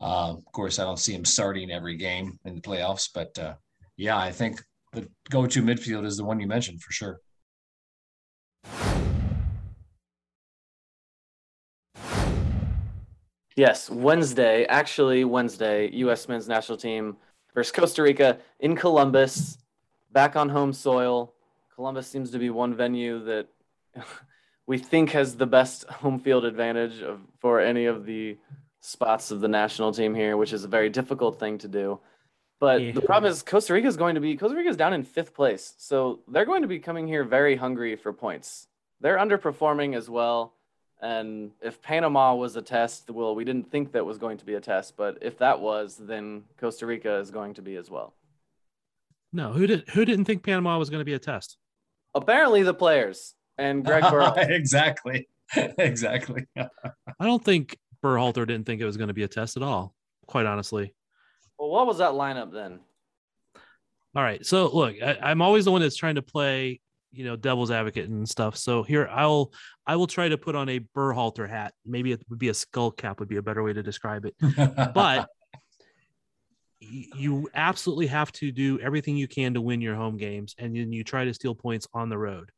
Uh, 0.00 0.30
of 0.38 0.44
course, 0.52 0.78
I 0.78 0.84
don't 0.84 0.98
see 0.98 1.12
him 1.12 1.24
starting 1.24 1.72
every 1.72 1.96
game 1.96 2.38
in 2.44 2.54
the 2.54 2.60
playoffs, 2.60 3.08
but 3.12 3.36
uh, 3.36 3.54
yeah, 3.96 4.16
I 4.16 4.30
think 4.30 4.62
the 4.92 5.08
go-to 5.28 5.60
midfield 5.60 6.06
is 6.06 6.16
the 6.16 6.24
one 6.24 6.38
you 6.38 6.46
mentioned 6.46 6.80
for 6.82 6.92
sure. 6.92 7.20
Yes, 13.58 13.90
Wednesday, 13.90 14.66
actually 14.66 15.24
Wednesday, 15.24 15.90
U.S. 15.94 16.28
men's 16.28 16.46
national 16.46 16.78
team 16.78 17.16
versus 17.52 17.72
Costa 17.72 18.04
Rica 18.04 18.38
in 18.60 18.76
Columbus, 18.76 19.58
back 20.12 20.36
on 20.36 20.48
home 20.48 20.72
soil. 20.72 21.34
Columbus 21.74 22.06
seems 22.06 22.30
to 22.30 22.38
be 22.38 22.50
one 22.50 22.72
venue 22.72 23.18
that 23.24 23.48
we 24.68 24.78
think 24.78 25.10
has 25.10 25.34
the 25.34 25.44
best 25.44 25.82
home 25.88 26.20
field 26.20 26.44
advantage 26.44 27.02
of, 27.02 27.18
for 27.40 27.58
any 27.58 27.86
of 27.86 28.06
the 28.06 28.38
spots 28.78 29.32
of 29.32 29.40
the 29.40 29.48
national 29.48 29.92
team 29.92 30.14
here, 30.14 30.36
which 30.36 30.52
is 30.52 30.62
a 30.62 30.68
very 30.68 30.88
difficult 30.88 31.40
thing 31.40 31.58
to 31.58 31.66
do. 31.66 31.98
But 32.60 32.80
Yeah. 32.80 32.92
the 32.92 33.00
problem 33.00 33.28
is 33.28 33.42
Costa 33.42 33.72
Rica 33.72 33.88
is 33.88 33.96
going 33.96 34.14
to 34.14 34.20
be 34.20 34.36
Costa 34.36 34.56
Rica 34.56 34.68
is 34.68 34.76
down 34.76 34.92
in 34.92 35.02
fifth 35.02 35.34
place, 35.34 35.74
so 35.78 36.20
they're 36.28 36.44
going 36.44 36.62
to 36.62 36.68
be 36.68 36.78
coming 36.78 37.08
here 37.08 37.24
very 37.24 37.56
hungry 37.56 37.96
for 37.96 38.12
points. 38.12 38.68
They're 39.00 39.18
underperforming 39.18 39.96
as 39.96 40.08
well. 40.08 40.54
And 41.00 41.52
if 41.62 41.80
Panama 41.80 42.34
was 42.34 42.56
a 42.56 42.62
test, 42.62 43.10
well, 43.10 43.34
we 43.34 43.44
didn't 43.44 43.70
think 43.70 43.92
that 43.92 44.04
was 44.04 44.18
going 44.18 44.38
to 44.38 44.44
be 44.44 44.54
a 44.54 44.60
test, 44.60 44.96
but 44.96 45.18
if 45.22 45.38
that 45.38 45.60
was, 45.60 45.96
then 45.96 46.42
Costa 46.58 46.86
Rica 46.86 47.16
is 47.18 47.30
going 47.30 47.54
to 47.54 47.62
be 47.62 47.76
as 47.76 47.88
well. 47.88 48.14
No, 49.32 49.52
who 49.52 49.66
did 49.66 49.88
who 49.90 50.04
didn't 50.04 50.24
think 50.24 50.42
Panama 50.42 50.78
was 50.78 50.90
going 50.90 51.00
to 51.00 51.04
be 51.04 51.14
a 51.14 51.18
test? 51.18 51.56
Apparently, 52.14 52.62
the 52.62 52.74
players 52.74 53.34
and 53.58 53.84
Greg 53.84 54.02
Burrow. 54.10 54.32
exactly. 54.36 55.28
exactly. 55.78 56.46
I 56.56 56.68
don't 57.20 57.44
think 57.44 57.76
Berhalter 58.02 58.46
didn't 58.46 58.64
think 58.64 58.80
it 58.80 58.86
was 58.86 58.96
going 58.96 59.08
to 59.08 59.14
be 59.14 59.22
a 59.22 59.28
test 59.28 59.56
at 59.56 59.62
all. 59.62 59.94
Quite 60.26 60.46
honestly. 60.46 60.94
well, 61.58 61.70
what 61.70 61.86
was 61.86 61.98
that 61.98 62.12
lineup 62.12 62.52
then? 62.52 62.80
All 64.14 64.22
right. 64.22 64.44
So 64.44 64.68
look, 64.74 64.96
I, 65.02 65.18
I'm 65.22 65.42
always 65.42 65.64
the 65.66 65.72
one 65.72 65.80
that's 65.80 65.96
trying 65.96 66.16
to 66.16 66.22
play, 66.22 66.80
you 67.10 67.24
know, 67.24 67.36
devil's 67.36 67.70
advocate 67.70 68.08
and 68.08 68.28
stuff. 68.28 68.56
So 68.56 68.82
here 68.82 69.08
I'll 69.10 69.52
I 69.86 69.96
will 69.96 70.06
try 70.06 70.28
to 70.28 70.38
put 70.38 70.54
on 70.54 70.68
a 70.68 70.80
Berhalter 70.96 71.48
hat. 71.48 71.74
Maybe 71.86 72.12
it 72.12 72.22
would 72.28 72.38
be 72.38 72.48
a 72.48 72.54
skull 72.54 72.90
cap 72.90 73.20
would 73.20 73.28
be 73.28 73.36
a 73.36 73.42
better 73.42 73.62
way 73.62 73.72
to 73.72 73.82
describe 73.82 74.26
it. 74.26 74.34
But 74.94 75.28
you 76.80 77.48
absolutely 77.54 78.06
have 78.06 78.30
to 78.32 78.52
do 78.52 78.78
everything 78.80 79.16
you 79.16 79.28
can 79.28 79.54
to 79.54 79.60
win 79.60 79.80
your 79.80 79.94
home 79.94 80.16
games, 80.16 80.54
and 80.58 80.76
then 80.76 80.92
you 80.92 81.04
try 81.04 81.24
to 81.24 81.34
steal 81.34 81.54
points 81.54 81.86
on 81.92 82.08
the 82.08 82.18
road. 82.18 82.50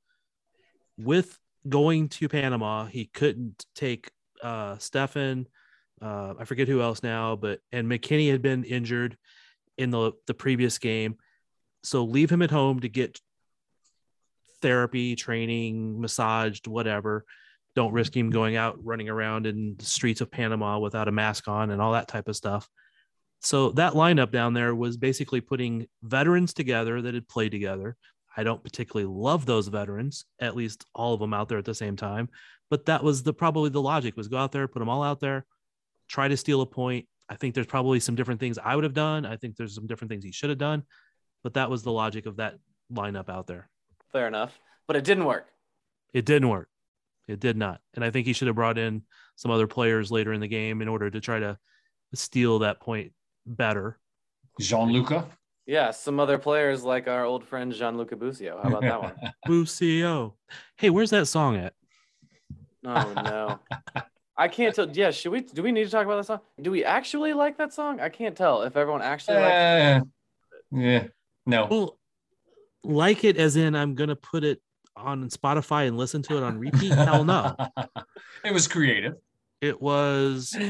With 0.98 1.38
going 1.68 2.08
to 2.10 2.28
Panama, 2.28 2.86
he 2.86 3.06
couldn't 3.06 3.64
take 3.74 4.10
uh 4.42 4.74
Steffen, 4.76 5.46
uh, 6.02 6.34
I 6.38 6.44
forget 6.44 6.68
who 6.68 6.80
else 6.80 7.02
now, 7.02 7.36
but 7.36 7.60
and 7.72 7.86
McKennie 7.86 8.30
had 8.30 8.42
been 8.42 8.64
injured 8.64 9.16
in 9.76 9.90
the 9.90 10.12
the 10.26 10.34
previous 10.34 10.78
game, 10.78 11.16
so 11.82 12.04
leave 12.04 12.30
him 12.30 12.42
at 12.42 12.50
home 12.50 12.80
to 12.80 12.88
get 12.88 13.20
therapy, 14.60 15.16
training, 15.16 16.00
massaged, 16.00 16.66
whatever. 16.66 17.24
Don't 17.76 17.92
risk 17.92 18.16
him 18.16 18.30
going 18.30 18.56
out 18.56 18.84
running 18.84 19.08
around 19.08 19.46
in 19.46 19.76
the 19.78 19.84
streets 19.84 20.20
of 20.20 20.30
Panama 20.30 20.78
without 20.78 21.08
a 21.08 21.12
mask 21.12 21.48
on 21.48 21.70
and 21.70 21.80
all 21.80 21.92
that 21.92 22.08
type 22.08 22.28
of 22.28 22.36
stuff. 22.36 22.68
So 23.40 23.70
that 23.72 23.94
lineup 23.94 24.32
down 24.32 24.54
there 24.54 24.74
was 24.74 24.96
basically 24.96 25.40
putting 25.40 25.86
veterans 26.02 26.52
together 26.52 27.00
that 27.00 27.14
had 27.14 27.28
played 27.28 27.52
together. 27.52 27.96
I 28.36 28.42
don't 28.42 28.62
particularly 28.62 29.12
love 29.12 29.46
those 29.46 29.68
veterans, 29.68 30.24
at 30.40 30.56
least 30.56 30.84
all 30.94 31.14
of 31.14 31.20
them 31.20 31.34
out 31.34 31.48
there 31.48 31.58
at 31.58 31.64
the 31.64 31.74
same 31.74 31.96
time, 31.96 32.28
but 32.68 32.86
that 32.86 33.02
was 33.02 33.22
the 33.22 33.32
probably 33.32 33.70
the 33.70 33.80
logic 33.80 34.16
was 34.16 34.28
go 34.28 34.36
out 34.36 34.52
there, 34.52 34.68
put 34.68 34.78
them 34.78 34.88
all 34.88 35.02
out 35.02 35.20
there, 35.20 35.44
try 36.08 36.28
to 36.28 36.36
steal 36.36 36.60
a 36.60 36.66
point. 36.66 37.06
I 37.28 37.34
think 37.34 37.54
there's 37.54 37.66
probably 37.66 37.98
some 37.98 38.14
different 38.14 38.40
things 38.40 38.58
I 38.58 38.74
would 38.74 38.84
have 38.84 38.94
done. 38.94 39.24
I 39.24 39.36
think 39.36 39.56
there's 39.56 39.74
some 39.74 39.86
different 39.86 40.10
things 40.10 40.24
he 40.24 40.32
should 40.32 40.50
have 40.50 40.58
done, 40.58 40.84
but 41.42 41.54
that 41.54 41.70
was 41.70 41.82
the 41.82 41.92
logic 41.92 42.26
of 42.26 42.36
that 42.36 42.54
lineup 42.92 43.28
out 43.28 43.46
there. 43.46 43.68
Fair 44.12 44.26
enough, 44.26 44.58
but 44.86 44.96
it 44.96 45.04
didn't 45.04 45.24
work. 45.24 45.46
It 46.12 46.24
didn't 46.24 46.48
work. 46.48 46.68
It 47.28 47.38
did 47.38 47.56
not. 47.56 47.80
And 47.94 48.04
I 48.04 48.10
think 48.10 48.26
he 48.26 48.32
should 48.32 48.48
have 48.48 48.56
brought 48.56 48.78
in 48.78 49.02
some 49.36 49.50
other 49.50 49.66
players 49.66 50.10
later 50.10 50.32
in 50.32 50.40
the 50.40 50.48
game 50.48 50.82
in 50.82 50.88
order 50.88 51.08
to 51.10 51.20
try 51.20 51.38
to 51.38 51.58
steal 52.14 52.58
that 52.60 52.80
point 52.80 53.12
better. 53.46 53.98
Gianluca. 54.58 55.26
Yeah, 55.66 55.92
some 55.92 56.18
other 56.18 56.38
players 56.38 56.82
like 56.82 57.06
our 57.06 57.24
old 57.24 57.44
friend 57.44 57.72
Gianluca 57.72 58.16
Busio. 58.16 58.58
How 58.60 58.68
about 58.68 58.82
that 58.82 59.02
one? 59.02 59.14
Boo 59.46 59.64
CEO. 59.64 60.32
Hey, 60.76 60.90
where's 60.90 61.10
that 61.10 61.26
song 61.26 61.56
at? 61.56 61.74
Oh 62.84 63.12
no. 63.14 63.60
I 64.36 64.48
can't 64.48 64.74
tell. 64.74 64.90
Yeah, 64.90 65.10
should 65.10 65.30
we? 65.32 65.42
Do 65.42 65.62
we 65.62 65.70
need 65.70 65.84
to 65.84 65.90
talk 65.90 66.06
about 66.06 66.16
that 66.16 66.26
song? 66.26 66.40
Do 66.60 66.70
we 66.70 66.84
actually 66.84 67.34
like 67.34 67.58
that 67.58 67.72
song? 67.72 68.00
I 68.00 68.08
can't 68.08 68.36
tell 68.36 68.62
if 68.62 68.76
everyone 68.76 69.02
actually 69.02 69.36
likes. 69.36 69.52
Uh, 69.52 70.00
yeah. 70.72 71.06
No. 71.46 71.66
Well, 71.70 71.98
like 72.84 73.24
it 73.24 73.36
as 73.36 73.56
in 73.56 73.74
I'm 73.74 73.94
gonna 73.94 74.16
put 74.16 74.44
it 74.44 74.60
on 74.96 75.28
Spotify 75.28 75.86
and 75.86 75.96
listen 75.96 76.22
to 76.22 76.36
it 76.36 76.42
on 76.42 76.58
repeat. 76.58 76.92
Hell 76.92 77.24
no. 77.24 77.54
it 78.44 78.52
was 78.52 78.68
creative. 78.68 79.14
It 79.60 79.80
was 79.80 80.56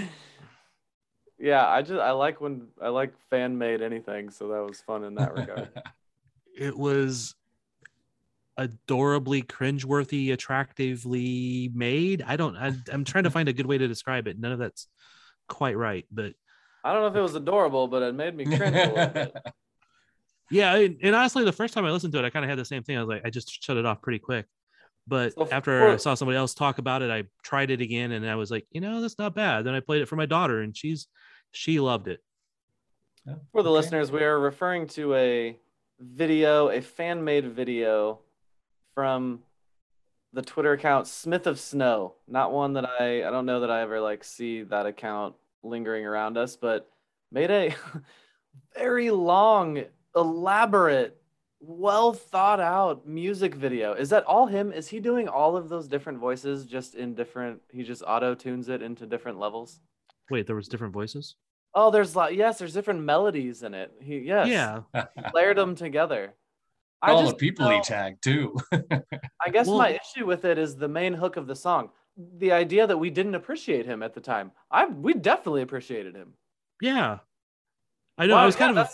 Yeah, 1.40 1.66
I 1.66 1.80
just 1.80 1.98
I 1.98 2.10
like 2.10 2.40
when 2.42 2.66
I 2.82 2.88
like 2.88 3.14
fan 3.30 3.56
made 3.56 3.80
anything, 3.80 4.28
so 4.28 4.48
that 4.48 4.62
was 4.62 4.82
fun 4.82 5.04
in 5.04 5.14
that 5.14 5.32
regard. 5.32 5.70
it 6.58 6.76
was 6.76 7.34
adorably 8.58 9.42
cringeworthy, 9.42 10.34
attractively 10.34 11.70
made. 11.72 12.22
I 12.26 12.36
don't 12.36 12.56
I, 12.56 12.74
I'm 12.92 13.04
trying 13.04 13.24
to 13.24 13.30
find 13.30 13.48
a 13.48 13.54
good 13.54 13.64
way 13.64 13.78
to 13.78 13.88
describe 13.88 14.28
it. 14.28 14.38
None 14.38 14.52
of 14.52 14.58
that's 14.58 14.86
quite 15.48 15.78
right, 15.78 16.04
but 16.12 16.34
I 16.84 16.92
don't 16.92 17.02
know 17.02 17.08
if 17.08 17.16
it 17.16 17.20
was 17.20 17.34
adorable, 17.34 17.88
but 17.88 18.02
it 18.02 18.14
made 18.14 18.36
me 18.36 18.44
cringe 18.44 18.76
a 18.76 18.88
little 18.88 19.06
bit. 19.06 19.36
yeah 20.50 20.74
and, 20.76 20.96
and 21.02 21.14
honestly 21.14 21.44
the 21.44 21.52
first 21.52 21.74
time 21.74 21.84
i 21.84 21.90
listened 21.90 22.12
to 22.12 22.18
it 22.18 22.24
i 22.24 22.30
kind 22.30 22.44
of 22.44 22.48
had 22.48 22.58
the 22.58 22.64
same 22.64 22.82
thing. 22.82 22.96
I 22.96 23.00
was 23.00 23.08
like 23.08 23.22
i 23.24 23.30
just 23.30 23.62
shut 23.62 23.76
it 23.76 23.86
off 23.86 24.02
pretty 24.02 24.18
quick. 24.18 24.46
But 25.06 25.32
So 25.34 25.48
after 25.50 25.88
i 25.88 25.96
saw 25.96 26.14
somebody 26.14 26.36
else 26.38 26.54
talk 26.54 26.78
about 26.78 27.02
it 27.02 27.10
i 27.10 27.24
tried 27.42 27.70
it 27.70 27.80
again 27.80 28.12
and 28.12 28.28
i 28.28 28.34
was 28.34 28.50
like 28.50 28.66
you 28.70 28.80
know 28.80 29.00
that's 29.00 29.18
not 29.18 29.34
bad. 29.34 29.64
Then 29.64 29.74
i 29.74 29.80
played 29.80 30.02
it 30.02 30.08
for 30.08 30.16
my 30.16 30.26
daughter 30.26 30.60
and 30.60 30.76
she's 30.76 31.08
she 31.52 31.80
loved 31.80 32.08
it. 32.08 32.20
For 33.52 33.62
the 33.62 33.68
Okay. 33.70 33.76
listeners, 33.76 34.10
we 34.12 34.22
are 34.22 34.38
referring 34.38 34.86
to 34.88 35.14
a 35.14 35.58
video, 35.98 36.68
a 36.70 36.80
fan 36.80 37.22
made 37.24 37.46
video 37.46 38.20
from 38.94 39.40
the 40.32 40.42
Twitter 40.42 40.72
account 40.72 41.06
Smith 41.06 41.46
of 41.46 41.58
Snow. 41.58 42.14
Not 42.28 42.52
one 42.52 42.74
that 42.74 42.88
I 42.88 43.26
I 43.26 43.30
don't 43.30 43.46
know 43.46 43.60
that 43.60 43.70
I 43.70 43.82
ever 43.82 44.00
like 44.00 44.24
see 44.24 44.62
that 44.62 44.86
account 44.86 45.34
lingering 45.62 46.06
around 46.06 46.38
us, 46.38 46.56
but 46.56 46.88
made 47.32 47.50
a 47.50 47.74
very 48.78 49.10
long, 49.10 49.82
elaborate, 50.16 51.16
well 51.60 52.12
thought 52.12 52.60
out 52.60 53.06
music 53.06 53.54
video. 53.54 53.92
Is 53.92 54.08
that 54.10 54.24
all 54.24 54.46
him? 54.46 54.72
Is 54.72 54.88
he 54.88 55.00
doing 55.00 55.28
all 55.28 55.56
of 55.56 55.68
those 55.68 55.88
different 55.88 56.18
voices 56.18 56.64
just 56.66 56.94
in 56.94 57.14
different 57.14 57.60
he 57.70 57.82
just 57.82 58.02
auto 58.06 58.34
tunes 58.34 58.68
it 58.68 58.82
into 58.82 59.06
different 59.06 59.38
levels? 59.38 59.80
wait 60.30 60.46
there 60.46 60.54
was 60.56 60.68
different 60.68 60.92
voices 60.94 61.34
Oh, 61.74 61.90
there's 61.90 62.16
like 62.16 62.36
yes, 62.36 62.58
there's 62.58 62.72
different 62.74 63.02
melodies 63.02 63.62
in 63.62 63.74
it. 63.74 63.92
He 64.00 64.18
yes, 64.18 64.48
yeah 64.48 64.82
layered 65.34 65.56
them 65.58 65.74
together. 65.76 66.34
I 67.02 67.12
All 67.12 67.22
the 67.22 67.28
just 67.28 67.38
people 67.38 67.66
know- 67.68 67.76
he 67.76 67.80
tagged 67.82 68.22
too. 68.24 68.56
I 68.72 69.50
guess 69.52 69.66
Well- 69.68 69.78
my 69.78 69.90
issue 69.90 70.26
with 70.26 70.44
it 70.44 70.58
is 70.58 70.76
the 70.76 70.88
main 70.88 71.12
hook 71.14 71.36
of 71.36 71.46
the 71.46 71.54
song. 71.56 71.90
The 72.38 72.52
idea 72.52 72.86
that 72.86 72.98
we 72.98 73.08
didn't 73.10 73.34
appreciate 73.36 73.86
him 73.86 74.02
at 74.02 74.14
the 74.14 74.20
time. 74.20 74.50
I 74.70 74.86
we 74.86 75.14
definitely 75.14 75.62
appreciated 75.62 76.14
him. 76.16 76.34
yeah 76.80 77.18
i 78.18 78.26
know 78.26 78.34
Well, 78.34 78.42
i 78.42 78.46
was 78.46 78.56
yeah, 78.56 78.66
kind 78.66 78.78
of 78.78 78.88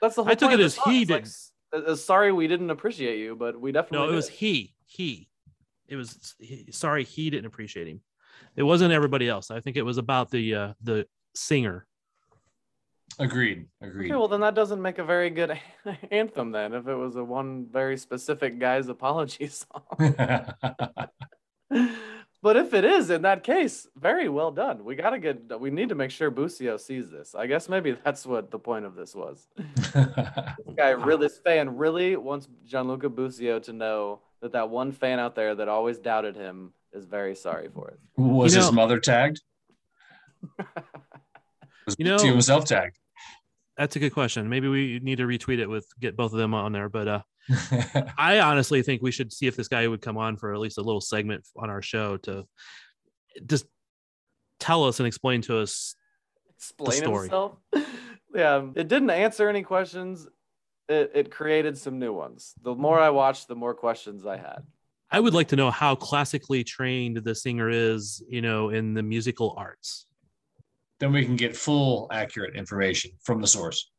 that's, 0.00 0.14
that's 0.14 0.16
the 0.16 0.22
whole 0.24 0.30
I 0.30 0.34
took 0.34 0.48
point 0.50 0.60
it 0.60 0.64
as 0.64 0.74
song. 0.74 0.92
he 0.92 1.02
It's 1.02 1.10
like, 1.10 1.22
did. 1.24 1.28
s- 1.28 1.52
uh, 1.72 1.94
sorry 1.94 2.32
we 2.32 2.48
didn't 2.48 2.70
appreciate 2.70 3.18
you, 3.18 3.36
but 3.36 3.60
we 3.60 3.72
definitely 3.72 4.06
no 4.06 4.12
it 4.12 4.16
was 4.16 4.28
he 4.28 4.74
he 4.86 5.28
it 5.88 5.96
was 5.96 6.34
he, 6.38 6.66
sorry 6.70 7.04
he 7.04 7.30
didn't 7.30 7.46
appreciate 7.46 7.86
him 7.88 8.00
it 8.56 8.62
wasn't 8.62 8.92
everybody 8.92 9.28
else 9.28 9.50
i 9.50 9.60
think 9.60 9.76
it 9.76 9.82
was 9.82 9.98
about 9.98 10.30
the 10.30 10.54
uh 10.54 10.72
the 10.82 11.06
singer 11.34 11.86
agreed. 13.18 13.66
Agreed. 13.82 14.06
Okay, 14.10 14.16
well 14.16 14.28
then 14.28 14.40
that 14.40 14.54
doesn't 14.54 14.80
make 14.80 14.98
a 14.98 15.04
very 15.04 15.30
good 15.30 15.58
anthem 16.10 16.52
then 16.52 16.72
if 16.74 16.86
it 16.88 16.94
was 16.94 17.16
a 17.16 17.24
one 17.24 17.66
very 17.70 17.96
specific 17.96 18.58
guy's 18.58 18.88
apology 18.88 19.46
song. 19.60 19.82
but 22.42 22.56
if 22.56 22.72
it 22.74 22.84
is, 22.84 23.10
in 23.10 23.22
that 23.22 23.42
case, 23.44 23.86
very 23.96 24.28
well 24.28 24.50
done. 24.50 24.84
We 24.84 24.94
gotta 24.96 25.18
get. 25.18 25.60
We 25.60 25.70
need 25.70 25.88
to 25.90 25.94
make 25.94 26.10
sure 26.10 26.30
Busio 26.30 26.76
sees 26.76 27.10
this. 27.10 27.34
I 27.34 27.46
guess 27.46 27.68
maybe 27.68 27.92
that's 28.04 28.24
what 28.26 28.50
the 28.50 28.58
point 28.58 28.84
of 28.84 28.94
this 28.94 29.14
was. 29.14 29.46
This 29.94 30.74
guy 30.76 30.90
really, 30.90 31.26
this 31.26 31.38
fan 31.38 31.76
really 31.76 32.16
wants 32.16 32.48
Gianluca 32.66 33.08
Busio 33.08 33.58
to 33.60 33.72
know 33.72 34.20
that 34.40 34.52
that 34.52 34.70
one 34.70 34.92
fan 34.92 35.18
out 35.18 35.34
there 35.34 35.54
that 35.56 35.68
always 35.68 35.98
doubted 35.98 36.36
him 36.36 36.72
is 36.92 37.04
very 37.04 37.34
sorry 37.34 37.68
for 37.68 37.88
it. 37.88 37.98
Was 38.16 38.54
You 38.54 38.60
his 38.60 38.68
know- 38.70 38.76
mother 38.76 38.98
tagged? 39.00 39.40
Was 41.86 41.96
You 41.98 42.04
know- 42.06 42.18
he 42.18 42.28
himself 42.28 42.64
tagged? 42.64 42.96
that's 43.76 43.96
a 43.96 43.98
good 43.98 44.12
question 44.12 44.48
maybe 44.48 44.68
we 44.68 45.00
need 45.02 45.16
to 45.16 45.24
retweet 45.24 45.58
it 45.58 45.66
with 45.66 45.86
get 46.00 46.14
both 46.14 46.32
of 46.32 46.38
them 46.38 46.52
on 46.52 46.70
there 46.72 46.88
but 46.90 47.08
uh 47.08 47.20
I 48.18 48.40
honestly 48.40 48.82
think 48.82 49.02
we 49.02 49.10
should 49.10 49.32
see 49.32 49.46
if 49.46 49.56
this 49.56 49.68
guy 49.68 49.86
would 49.86 50.02
come 50.02 50.16
on 50.16 50.36
for 50.36 50.52
at 50.54 50.60
least 50.60 50.78
a 50.78 50.82
little 50.82 51.00
segment 51.00 51.46
on 51.56 51.70
our 51.70 51.82
show 51.82 52.16
to 52.18 52.46
just 53.46 53.66
tell 54.58 54.84
us 54.84 55.00
and 55.00 55.06
explain 55.06 55.42
to 55.42 55.58
us. 55.58 55.94
Explain 56.56 56.98
story. 56.98 57.20
himself. 57.22 57.56
yeah, 58.34 58.66
it 58.74 58.88
didn't 58.88 59.10
answer 59.10 59.48
any 59.48 59.62
questions. 59.62 60.26
It 60.88 61.12
it 61.14 61.30
created 61.30 61.78
some 61.78 61.98
new 61.98 62.12
ones. 62.12 62.54
The 62.62 62.74
more 62.74 63.00
I 63.00 63.10
watched, 63.10 63.48
the 63.48 63.56
more 63.56 63.74
questions 63.74 64.26
I 64.26 64.36
had. 64.36 64.62
I 65.10 65.18
would 65.18 65.34
like 65.34 65.48
to 65.48 65.56
know 65.56 65.70
how 65.70 65.96
classically 65.96 66.62
trained 66.62 67.16
the 67.16 67.34
singer 67.34 67.68
is, 67.68 68.22
you 68.28 68.42
know, 68.42 68.68
in 68.68 68.94
the 68.94 69.02
musical 69.02 69.54
arts. 69.56 70.06
then 71.00 71.12
we 71.12 71.24
can 71.24 71.34
get 71.34 71.56
full 71.56 72.06
accurate 72.12 72.54
information 72.54 73.10
from 73.24 73.40
the 73.40 73.46
source. 73.46 73.90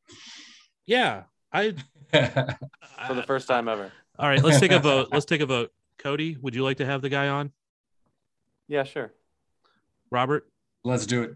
Yeah, 0.86 1.24
I 1.52 1.76
for 2.12 3.14
the 3.14 3.24
first 3.26 3.48
time 3.48 3.68
ever. 3.68 3.92
All 4.20 4.28
right, 4.28 4.42
let's 4.44 4.60
take 4.60 4.72
a 4.72 4.80
vote. 4.80 5.10
Let's 5.12 5.26
take 5.26 5.42
a 5.42 5.46
vote. 5.46 5.72
Cody, 5.98 6.38
would 6.42 6.54
you 6.54 6.64
like 6.64 6.78
to 6.78 6.86
have 6.86 7.02
the 7.02 7.10
guy 7.10 7.28
on? 7.28 7.52
Yeah, 8.68 8.84
sure. 8.84 9.14
Robert, 10.12 10.48
Let's 10.84 11.06
do 11.06 11.24
it. 11.24 11.36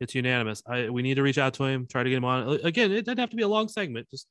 it's 0.00 0.14
unanimous. 0.14 0.62
I 0.66 0.88
we 0.88 1.02
need 1.02 1.14
to 1.14 1.22
reach 1.22 1.38
out 1.38 1.54
to 1.54 1.64
him, 1.64 1.86
try 1.86 2.02
to 2.02 2.10
get 2.10 2.16
him 2.16 2.24
on. 2.24 2.58
Again, 2.64 2.92
it 2.92 3.04
doesn't 3.04 3.18
have 3.18 3.30
to 3.30 3.36
be 3.36 3.42
a 3.42 3.48
long 3.48 3.68
segment. 3.68 4.08
Just 4.10 4.26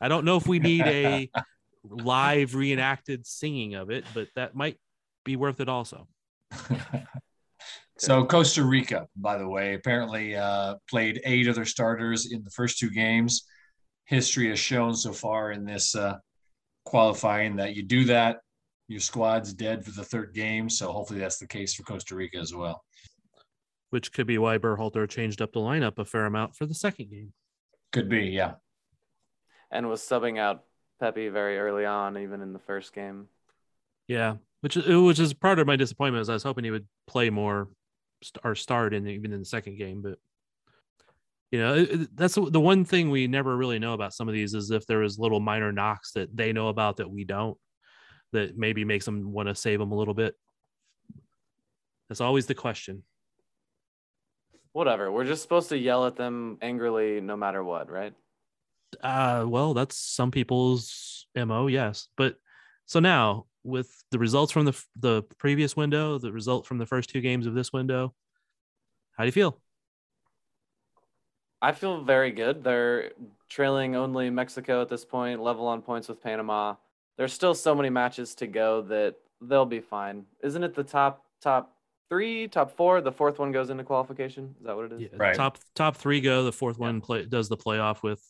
I 0.00 0.08
don't 0.08 0.24
know 0.24 0.36
if 0.36 0.46
we 0.46 0.58
need 0.58 0.82
a 0.86 1.30
live 1.84 2.54
reenacted 2.54 3.26
singing 3.26 3.74
of 3.74 3.90
it, 3.90 4.04
but 4.14 4.28
that 4.36 4.54
might 4.54 4.78
be 5.24 5.36
worth 5.36 5.60
it 5.60 5.68
also. 5.68 6.08
so 7.98 8.24
Costa 8.24 8.64
Rica, 8.64 9.08
by 9.16 9.38
the 9.38 9.48
way, 9.48 9.74
apparently 9.74 10.36
uh, 10.36 10.76
played 10.88 11.20
eight 11.24 11.48
of 11.48 11.54
their 11.54 11.64
starters 11.64 12.32
in 12.32 12.44
the 12.44 12.50
first 12.50 12.78
two 12.78 12.90
games. 12.90 13.44
History 14.06 14.48
has 14.48 14.58
shown 14.58 14.94
so 14.94 15.12
far 15.12 15.52
in 15.52 15.64
this 15.64 15.94
uh, 15.94 16.16
qualifying 16.84 17.56
that 17.56 17.74
you 17.74 17.82
do 17.82 18.04
that, 18.04 18.38
your 18.88 19.00
squad's 19.00 19.52
dead 19.52 19.84
for 19.84 19.90
the 19.90 20.04
third 20.04 20.32
game. 20.34 20.70
So 20.70 20.92
hopefully 20.92 21.20
that's 21.20 21.38
the 21.38 21.46
case 21.46 21.74
for 21.74 21.82
Costa 21.82 22.14
Rica 22.14 22.38
as 22.38 22.54
well. 22.54 22.82
Which 23.90 24.12
could 24.12 24.26
be 24.26 24.38
why 24.38 24.58
Berhalter 24.58 25.08
changed 25.08 25.42
up 25.42 25.52
the 25.52 25.60
lineup 25.60 25.98
a 25.98 26.04
fair 26.04 26.26
amount 26.26 26.56
for 26.56 26.66
the 26.66 26.74
second 26.74 27.10
game. 27.10 27.32
Could 27.92 28.08
be, 28.08 28.26
yeah. 28.26 28.54
And 29.70 29.88
was 29.88 30.00
subbing 30.00 30.38
out 30.38 30.64
Pepi 31.00 31.28
very 31.28 31.58
early 31.58 31.84
on, 31.84 32.16
even 32.18 32.40
in 32.40 32.52
the 32.52 32.58
first 32.58 32.94
game. 32.94 33.28
Yeah, 34.08 34.36
which 34.60 34.76
is 34.76 34.86
which 34.86 35.18
is 35.18 35.34
part 35.34 35.58
of 35.58 35.66
my 35.66 35.76
disappointment. 35.76 36.22
Is 36.22 36.28
I 36.28 36.34
was 36.34 36.42
hoping 36.42 36.64
he 36.64 36.70
would 36.70 36.86
play 37.06 37.30
more 37.30 37.68
or 38.44 38.54
start 38.54 38.94
in 38.94 39.06
even 39.08 39.32
in 39.32 39.40
the 39.40 39.46
second 39.46 39.78
game, 39.78 40.02
but 40.02 40.18
you 41.50 41.60
know 41.60 41.84
that's 42.14 42.34
the 42.34 42.60
one 42.60 42.84
thing 42.84 43.10
we 43.10 43.26
never 43.26 43.56
really 43.56 43.78
know 43.78 43.94
about 43.94 44.12
some 44.12 44.28
of 44.28 44.34
these 44.34 44.54
is 44.54 44.70
if 44.70 44.86
there 44.86 45.02
is 45.02 45.18
little 45.18 45.40
minor 45.40 45.72
knocks 45.72 46.12
that 46.12 46.36
they 46.36 46.52
know 46.52 46.68
about 46.68 46.96
that 46.96 47.10
we 47.10 47.24
don't, 47.24 47.56
that 48.32 48.56
maybe 48.56 48.84
makes 48.84 49.04
them 49.04 49.32
want 49.32 49.48
to 49.48 49.54
save 49.54 49.78
them 49.78 49.92
a 49.92 49.96
little 49.96 50.14
bit. 50.14 50.34
That's 52.08 52.20
always 52.20 52.46
the 52.46 52.54
question. 52.54 53.02
Whatever. 54.72 55.10
We're 55.10 55.24
just 55.24 55.42
supposed 55.42 55.70
to 55.70 55.78
yell 55.78 56.06
at 56.06 56.16
them 56.16 56.58
angrily 56.60 57.20
no 57.20 57.36
matter 57.36 57.64
what, 57.64 57.90
right? 57.90 58.12
Uh, 59.00 59.44
well, 59.46 59.74
that's 59.74 59.96
some 59.96 60.30
people's 60.30 61.26
mo, 61.34 61.66
yes. 61.66 62.08
But 62.16 62.36
so 62.86 63.00
now 63.00 63.46
with 63.64 63.90
the 64.10 64.18
results 64.18 64.52
from 64.52 64.64
the 64.64 64.84
the 64.96 65.22
previous 65.38 65.76
window, 65.76 66.18
the 66.18 66.32
result 66.32 66.66
from 66.66 66.78
the 66.78 66.86
first 66.86 67.10
two 67.10 67.20
games 67.20 67.46
of 67.46 67.54
this 67.54 67.72
window, 67.72 68.14
how 69.16 69.24
do 69.24 69.28
you 69.28 69.32
feel? 69.32 69.60
I 71.66 71.72
feel 71.72 72.00
very 72.00 72.30
good. 72.30 72.62
They're 72.62 73.10
trailing 73.48 73.96
only 73.96 74.30
Mexico 74.30 74.80
at 74.82 74.88
this 74.88 75.04
point, 75.04 75.42
level 75.42 75.66
on 75.66 75.82
points 75.82 76.06
with 76.06 76.22
Panama. 76.22 76.76
There's 77.18 77.32
still 77.32 77.54
so 77.54 77.74
many 77.74 77.90
matches 77.90 78.36
to 78.36 78.46
go 78.46 78.82
that 78.82 79.16
they'll 79.40 79.66
be 79.66 79.80
fine. 79.80 80.26
Isn't 80.44 80.62
it 80.62 80.76
the 80.76 80.84
top 80.84 81.24
top 81.40 81.74
three, 82.08 82.46
top 82.46 82.70
four? 82.76 83.00
The 83.00 83.10
fourth 83.10 83.40
one 83.40 83.50
goes 83.50 83.70
into 83.70 83.82
qualification. 83.82 84.54
Is 84.60 84.66
that 84.66 84.76
what 84.76 84.84
it 84.84 84.92
is? 84.92 85.00
Yeah, 85.00 85.08
Right. 85.16 85.34
Top 85.34 85.58
top 85.74 85.96
three 85.96 86.20
go. 86.20 86.44
The 86.44 86.52
fourth 86.52 86.78
one 86.78 87.00
play 87.00 87.24
does 87.24 87.48
the 87.48 87.56
playoff 87.56 88.00
with. 88.04 88.22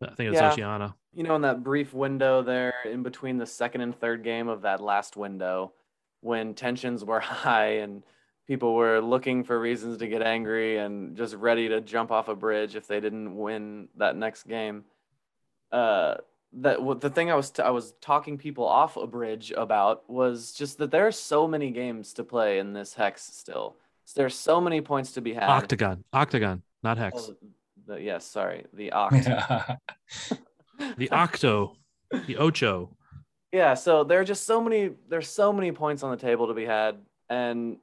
I 0.00 0.14
think 0.14 0.30
it's 0.32 0.40
Yeah. 0.40 0.50
Oceania. 0.52 0.94
you 1.12 1.24
know, 1.24 1.36
in 1.36 1.42
that 1.42 1.62
brief 1.62 1.92
window 1.92 2.42
there 2.42 2.72
in 2.86 3.02
between 3.02 3.36
the 3.36 3.44
second 3.44 3.82
and 3.82 3.94
third 3.94 4.24
game 4.24 4.48
of 4.48 4.62
that 4.62 4.80
last 4.80 5.14
window, 5.14 5.74
when 6.22 6.54
tensions 6.54 7.04
were 7.04 7.20
high 7.44 7.80
and 7.84 8.02
people 8.46 8.74
were 8.74 9.00
looking 9.00 9.44
for 9.44 9.58
reasons 9.58 9.98
to 9.98 10.08
get 10.08 10.22
angry 10.22 10.78
and 10.78 11.16
just 11.16 11.34
ready 11.34 11.68
to 11.68 11.80
jump 11.80 12.10
off 12.10 12.28
a 12.28 12.34
bridge 12.34 12.76
if 12.76 12.86
they 12.86 13.00
didn't 13.00 13.36
win 13.36 13.88
that 13.96 14.16
next 14.16 14.44
game. 14.44 14.84
Uh, 15.70 16.14
that 16.54 16.82
what 16.82 17.00
the 17.00 17.08
thing 17.08 17.30
I 17.30 17.34
was 17.34 17.50
t- 17.50 17.62
I 17.62 17.70
was 17.70 17.94
talking 18.02 18.36
people 18.36 18.66
off 18.66 18.96
a 18.98 19.06
bridge 19.06 19.52
about 19.56 20.08
was 20.10 20.52
just 20.52 20.78
that 20.78 20.90
there 20.90 21.06
are 21.06 21.12
so 21.12 21.48
many 21.48 21.70
games 21.70 22.12
to 22.14 22.24
play 22.24 22.58
in 22.58 22.74
this 22.74 22.94
hex 22.94 23.22
still. 23.22 23.76
There's 24.14 24.34
so 24.34 24.60
many 24.60 24.82
points 24.82 25.12
to 25.12 25.22
be 25.22 25.32
had. 25.32 25.44
Octagon, 25.44 26.04
octagon, 26.12 26.62
not 26.82 26.98
hex. 26.98 27.30
Oh, 27.30 27.36
the, 27.86 28.02
yes, 28.02 28.26
sorry, 28.26 28.66
the 28.74 28.90
oct. 28.94 29.26
Yeah. 29.26 29.76
The 30.98 31.10
octo, 31.10 31.76
the 32.26 32.36
ocho. 32.36 32.96
Yeah, 33.52 33.74
so 33.74 34.04
there 34.04 34.20
are 34.20 34.24
just 34.24 34.44
so 34.44 34.60
many 34.60 34.90
there's 35.08 35.28
so 35.28 35.52
many 35.52 35.72
points 35.72 36.02
on 36.02 36.10
the 36.10 36.16
table 36.16 36.48
to 36.48 36.54
be 36.54 36.64
had 36.66 36.96
and 37.30 37.78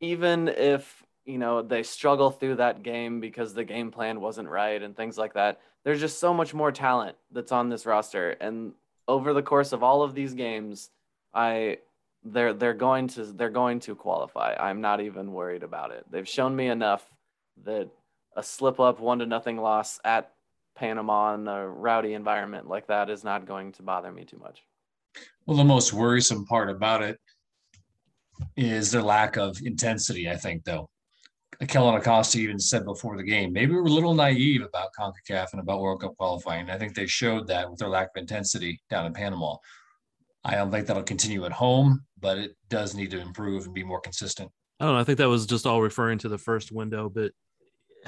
even 0.00 0.48
if, 0.48 1.02
you 1.24 1.38
know, 1.38 1.62
they 1.62 1.82
struggle 1.82 2.30
through 2.30 2.56
that 2.56 2.82
game 2.82 3.20
because 3.20 3.54
the 3.54 3.64
game 3.64 3.90
plan 3.90 4.20
wasn't 4.20 4.48
right 4.48 4.82
and 4.82 4.96
things 4.96 5.18
like 5.18 5.34
that, 5.34 5.60
there's 5.84 6.00
just 6.00 6.18
so 6.18 6.34
much 6.34 6.54
more 6.54 6.72
talent 6.72 7.16
that's 7.30 7.52
on 7.52 7.68
this 7.68 7.86
roster 7.86 8.30
and 8.40 8.72
over 9.08 9.32
the 9.32 9.42
course 9.42 9.72
of 9.72 9.82
all 9.82 10.02
of 10.02 10.14
these 10.14 10.34
games, 10.34 10.90
I 11.32 11.78
they're 12.24 12.52
they're 12.52 12.74
going 12.74 13.08
to 13.08 13.24
they're 13.24 13.50
going 13.50 13.80
to 13.80 13.94
qualify. 13.94 14.56
I'm 14.58 14.80
not 14.80 15.00
even 15.00 15.32
worried 15.32 15.62
about 15.62 15.92
it. 15.92 16.04
They've 16.10 16.28
shown 16.28 16.56
me 16.56 16.68
enough 16.68 17.04
that 17.64 17.88
a 18.34 18.42
slip 18.42 18.80
up 18.80 19.00
one 19.00 19.20
to 19.20 19.26
nothing 19.26 19.58
loss 19.58 20.00
at 20.04 20.32
Panama 20.74 21.34
in 21.34 21.48
a 21.48 21.66
rowdy 21.66 22.14
environment 22.14 22.68
like 22.68 22.88
that 22.88 23.08
is 23.08 23.24
not 23.24 23.46
going 23.46 23.72
to 23.72 23.82
bother 23.82 24.12
me 24.12 24.24
too 24.24 24.38
much. 24.38 24.62
Well, 25.46 25.56
the 25.56 25.64
most 25.64 25.92
worrisome 25.92 26.44
part 26.44 26.68
about 26.68 27.02
it 27.02 27.18
is 28.56 28.90
their 28.90 29.02
lack 29.02 29.36
of 29.36 29.58
intensity, 29.62 30.28
I 30.28 30.36
think, 30.36 30.64
though. 30.64 30.88
Kellen 31.68 31.94
Acosta 31.94 32.38
even 32.38 32.58
said 32.58 32.84
before 32.84 33.16
the 33.16 33.22
game, 33.22 33.52
maybe 33.52 33.72
we're 33.72 33.86
a 33.86 33.88
little 33.88 34.14
naive 34.14 34.62
about 34.62 34.90
CONCACAF 34.98 35.52
and 35.52 35.60
about 35.60 35.80
World 35.80 36.02
Cup 36.02 36.14
qualifying. 36.16 36.68
I 36.68 36.76
think 36.76 36.94
they 36.94 37.06
showed 37.06 37.46
that 37.46 37.70
with 37.70 37.78
their 37.78 37.88
lack 37.88 38.08
of 38.08 38.20
intensity 38.20 38.80
down 38.90 39.06
in 39.06 39.14
Panama. 39.14 39.56
I 40.44 40.54
don't 40.54 40.70
think 40.70 40.86
that'll 40.86 41.02
continue 41.02 41.44
at 41.46 41.52
home, 41.52 42.04
but 42.20 42.36
it 42.38 42.56
does 42.68 42.94
need 42.94 43.10
to 43.12 43.20
improve 43.20 43.64
and 43.64 43.74
be 43.74 43.82
more 43.82 44.00
consistent. 44.00 44.50
I 44.78 44.84
don't 44.84 44.94
know. 44.94 45.00
I 45.00 45.04
think 45.04 45.18
that 45.18 45.28
was 45.28 45.46
just 45.46 45.66
all 45.66 45.80
referring 45.80 46.18
to 46.18 46.28
the 46.28 46.38
first 46.38 46.72
window, 46.72 47.08
but 47.08 47.32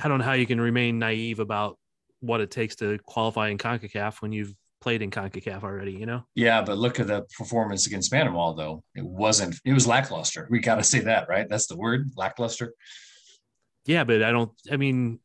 I 0.03 0.09
don't 0.09 0.19
know 0.19 0.25
how 0.25 0.35
you 0.35 0.47
can 0.47 0.61
remain 0.61 0.99
naive 0.99 1.41
about 1.41 1.79
what 2.21 2.41
it 2.41 2.51
takes 2.51 2.77
to 2.77 2.99
qualify 3.07 3.49
in 3.49 3.59
CONCACAF 3.59 4.21
when 4.21 4.33
you've 4.33 4.55
played 4.81 5.03
in 5.03 5.11
CONCACAF 5.11 5.63
already, 5.63 5.93
you 5.93 6.07
know? 6.07 6.23
Yeah, 6.35 6.63
but 6.63 6.79
look 6.79 7.01
at 7.01 7.07
the 7.09 7.27
performance 7.37 7.87
against 7.87 8.13
Panama, 8.13 8.53
though. 8.53 8.83
It 8.95 9.05
wasn't, 9.05 9.57
it 9.65 9.73
was 9.73 9.87
lackluster. 9.87 10.47
We 10.51 10.61
got 10.61 10.77
to 10.77 10.85
say 10.85 11.01
that, 11.01 11.29
right? 11.29 11.49
That's 11.49 11.67
the 11.67 11.77
word, 11.77 12.11
lackluster. 12.17 12.75
Yeah, 13.87 14.05
but 14.05 14.23
I 14.23 14.31
don't, 14.31 14.53
I 14.71 14.77
mean, 14.77 15.19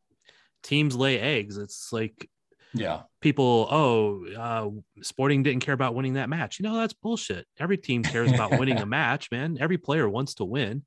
teams 0.64 0.96
lay 0.96 1.20
eggs. 1.20 1.58
It's 1.58 1.90
like 1.92 2.30
Yeah. 2.74 3.02
people, 3.22 3.68
oh, 3.70 4.26
uh, 4.36 5.02
Sporting 5.04 5.44
didn't 5.44 5.62
care 5.64 5.74
about 5.74 5.96
winning 5.96 6.14
that 6.14 6.30
match. 6.30 6.60
You 6.60 6.64
know, 6.64 6.78
that's 6.78 6.94
bullshit. 6.94 7.46
Every 7.60 7.78
team 7.78 8.04
cares 8.04 8.32
about 8.32 8.52
winning 8.60 8.80
a 8.80 8.86
match, 8.86 9.30
man. 9.32 9.58
Every 9.60 9.78
player 9.78 10.08
wants 10.10 10.36
to 10.36 10.46
win. 10.46 10.84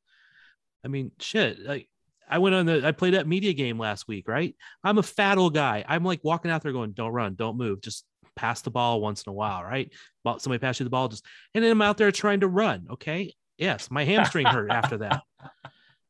I 0.85 0.89
mean, 0.89 1.13
shit. 1.21 1.61
Like, 1.61 1.89
I 2.29 2.39
went 2.39 2.57
on 2.57 2.67
the, 2.67 2.85
I 2.85 2.91
played 2.91 3.15
that 3.15 3.29
media 3.29 3.53
game 3.53 3.79
last 3.79 4.09
week, 4.09 4.27
right? 4.27 4.57
I'm 4.83 4.99
a 4.99 5.03
fat 5.03 5.39
old 5.39 5.55
guy. 5.55 5.85
I'm 5.87 6.03
like 6.03 6.25
walking 6.25 6.51
out 6.51 6.63
there 6.63 6.73
going, 6.73 6.93
don't 6.93 7.13
run, 7.13 7.35
don't 7.37 7.57
move, 7.57 7.81
just 7.81 8.05
pass 8.37 8.63
the 8.63 8.71
ball 8.71 9.01
once 9.01 9.23
in 9.23 9.31
a 9.31 9.35
while, 9.35 9.65
right? 9.65 9.93
Well, 10.25 10.39
somebody 10.39 10.61
pass 10.61 10.79
you 10.79 10.85
the 10.85 10.91
ball, 10.91 11.09
just, 11.09 11.25
and 11.55 11.65
then 11.65 11.73
I'm 11.73 11.83
out 11.83 11.97
there 11.97 12.13
trying 12.13 12.41
to 12.41 12.49
run. 12.49 12.87
Okay. 12.93 13.35
Yes. 13.59 13.91
My 13.91 14.05
hamstring 14.05 14.47
hurt 14.47 14.71
after 14.71 14.99
that. 14.99 15.23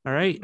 All 0.06 0.12
right. 0.12 0.42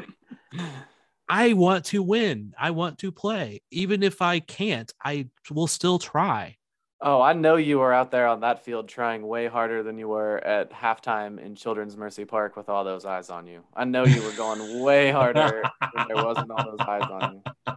I 1.29 1.53
want 1.53 1.85
to 1.85 2.01
win. 2.01 2.53
I 2.59 2.71
want 2.71 2.99
to 2.99 3.11
play. 3.11 3.61
Even 3.71 4.03
if 4.03 4.21
I 4.21 4.39
can't, 4.39 4.91
I 5.03 5.27
will 5.51 5.67
still 5.67 5.99
try. 5.99 6.57
Oh, 7.05 7.21
I 7.21 7.33
know 7.33 7.57
you 7.57 7.79
were 7.79 7.93
out 7.93 8.11
there 8.11 8.27
on 8.27 8.39
that 8.41 8.63
field 8.63 8.87
trying 8.87 9.27
way 9.27 9.47
harder 9.47 9.83
than 9.83 9.97
you 9.97 10.07
were 10.07 10.37
at 10.37 10.71
halftime 10.71 11.37
in 11.37 11.53
Children's 11.53 11.97
Mercy 11.97 12.23
Park 12.23 12.55
with 12.55 12.69
all 12.69 12.85
those 12.85 13.03
eyes 13.03 13.29
on 13.29 13.45
you. 13.45 13.61
I 13.75 13.83
know 13.83 14.05
you 14.05 14.21
were 14.21 14.31
going 14.31 14.81
way 14.81 15.11
harder 15.11 15.63
when 15.91 16.07
there 16.07 16.23
wasn't 16.23 16.51
all 16.51 16.63
those 16.63 16.87
eyes 16.87 17.09
on 17.11 17.33
you. 17.33 17.73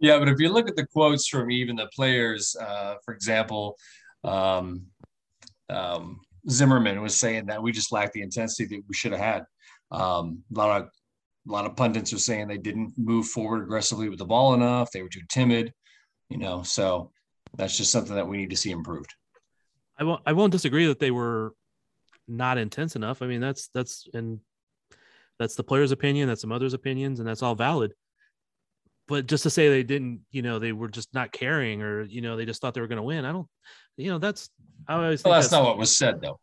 Yeah, 0.00 0.18
but 0.18 0.28
if 0.28 0.38
you 0.38 0.50
look 0.50 0.68
at 0.68 0.76
the 0.76 0.86
quotes 0.86 1.26
from 1.26 1.50
even 1.50 1.76
the 1.76 1.88
players, 1.94 2.54
uh, 2.60 2.94
for 3.04 3.14
example, 3.14 3.76
um, 4.24 4.86
um, 5.70 6.20
Zimmerman 6.48 7.02
was 7.02 7.16
saying 7.16 7.46
that 7.46 7.62
we 7.62 7.72
just 7.72 7.92
lacked 7.92 8.12
the 8.12 8.22
intensity 8.22 8.76
that 8.76 8.84
we 8.88 8.94
should 8.94 9.12
have 9.12 9.20
had. 9.20 9.44
Um, 9.90 10.42
a 10.54 10.58
lot 10.58 10.82
of 10.82 10.88
a 11.48 11.52
lot 11.52 11.64
of 11.64 11.76
pundits 11.76 12.12
are 12.12 12.18
saying 12.18 12.46
they 12.46 12.58
didn't 12.58 12.92
move 12.96 13.26
forward 13.26 13.62
aggressively 13.62 14.08
with 14.08 14.18
the 14.18 14.24
ball 14.24 14.54
enough. 14.54 14.90
They 14.90 15.02
were 15.02 15.08
too 15.08 15.22
timid, 15.28 15.72
you 16.28 16.38
know. 16.38 16.62
So 16.62 17.10
that's 17.56 17.76
just 17.76 17.90
something 17.90 18.14
that 18.14 18.28
we 18.28 18.36
need 18.36 18.50
to 18.50 18.56
see 18.56 18.70
improved. 18.70 19.14
I 19.98 20.04
won't 20.04 20.22
I 20.26 20.32
won't 20.32 20.52
disagree 20.52 20.86
that 20.86 20.98
they 20.98 21.10
were 21.10 21.54
not 22.26 22.58
intense 22.58 22.96
enough. 22.96 23.22
I 23.22 23.26
mean, 23.26 23.40
that's 23.40 23.68
that's 23.74 24.06
and 24.12 24.40
that's 25.38 25.54
the 25.54 25.64
player's 25.64 25.92
opinion, 25.92 26.28
that's 26.28 26.40
some 26.40 26.52
others' 26.52 26.74
opinions, 26.74 27.20
and 27.20 27.28
that's 27.28 27.42
all 27.42 27.54
valid. 27.54 27.94
But 29.08 29.26
just 29.26 29.42
to 29.44 29.50
say 29.50 29.68
they 29.70 29.82
didn't, 29.82 30.20
you 30.30 30.42
know, 30.42 30.58
they 30.58 30.72
were 30.72 30.88
just 30.88 31.12
not 31.14 31.32
caring 31.32 31.82
or, 31.82 32.02
you 32.02 32.20
know, 32.20 32.36
they 32.36 32.44
just 32.44 32.60
thought 32.60 32.74
they 32.74 32.80
were 32.82 32.86
going 32.86 32.98
to 32.98 33.02
win. 33.02 33.24
I 33.24 33.32
don't, 33.32 33.48
you 33.96 34.10
know, 34.10 34.18
that's, 34.18 34.50
I 34.86 34.94
always 34.94 35.22
think 35.22 35.30
Well, 35.32 35.40
that's 35.40 35.50
not 35.50 35.64
what 35.64 35.78
was 35.78 35.96
said 35.96 36.20
though. 36.20 36.38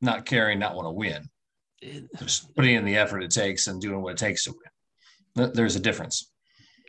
Not 0.00 0.26
caring, 0.26 0.58
not 0.58 0.74
want 0.74 0.86
to 0.86 0.90
win. 0.92 1.28
it- 1.80 2.08
Just 2.18 2.54
putting 2.56 2.74
in 2.74 2.84
the 2.84 2.96
effort 2.96 3.22
it 3.22 3.30
takes 3.30 3.68
and 3.68 3.80
doing 3.80 4.02
what 4.02 4.12
it 4.12 4.18
takes 4.18 4.44
to 4.44 4.52
win. 5.36 5.52
There's 5.54 5.76
a 5.76 5.80
difference. 5.80 6.30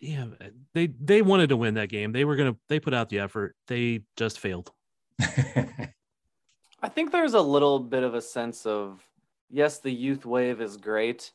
yeah, 0.02 0.26
uh, 0.42 0.46
they 0.74 0.88
they 0.88 1.22
wanted 1.22 1.50
to 1.50 1.58
win 1.58 1.76
that 1.76 1.89
game. 1.89 2.12
They 2.12 2.26
were 2.26 2.36
gonna 2.36 2.56
they 2.68 2.80
put 2.80 2.96
out 2.96 3.10
the 3.10 3.20
effort. 3.20 3.56
They 3.68 4.02
just 4.18 4.39
failed. 4.39 4.72
I 6.82 6.88
think 6.89 7.12
there's 7.12 7.34
a 7.36 7.42
little 7.42 7.80
bit 7.80 8.04
of 8.04 8.15
a 8.15 8.22
sense 8.22 8.65
of 8.65 9.04
yes, 9.52 9.80
the 9.80 9.92
youth 9.92 10.26
wave 10.26 10.62
is 10.62 10.78
great. 10.78 11.32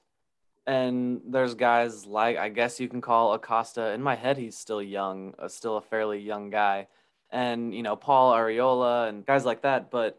And 0.66 1.20
there's 1.26 1.54
guys 1.54 2.06
like 2.06 2.38
I 2.38 2.48
guess 2.48 2.80
you 2.80 2.88
can 2.88 3.00
call 3.00 3.34
Acosta. 3.34 3.92
In 3.92 4.02
my 4.02 4.14
head, 4.14 4.38
he's 4.38 4.56
still 4.56 4.82
young, 4.82 5.34
uh, 5.38 5.48
still 5.48 5.76
a 5.76 5.82
fairly 5.82 6.18
young 6.18 6.50
guy, 6.50 6.88
and 7.30 7.74
you 7.74 7.82
know 7.82 7.96
Paul 7.96 8.32
Arriola 8.32 9.08
and 9.08 9.26
guys 9.26 9.44
like 9.44 9.62
that. 9.62 9.90
But 9.90 10.18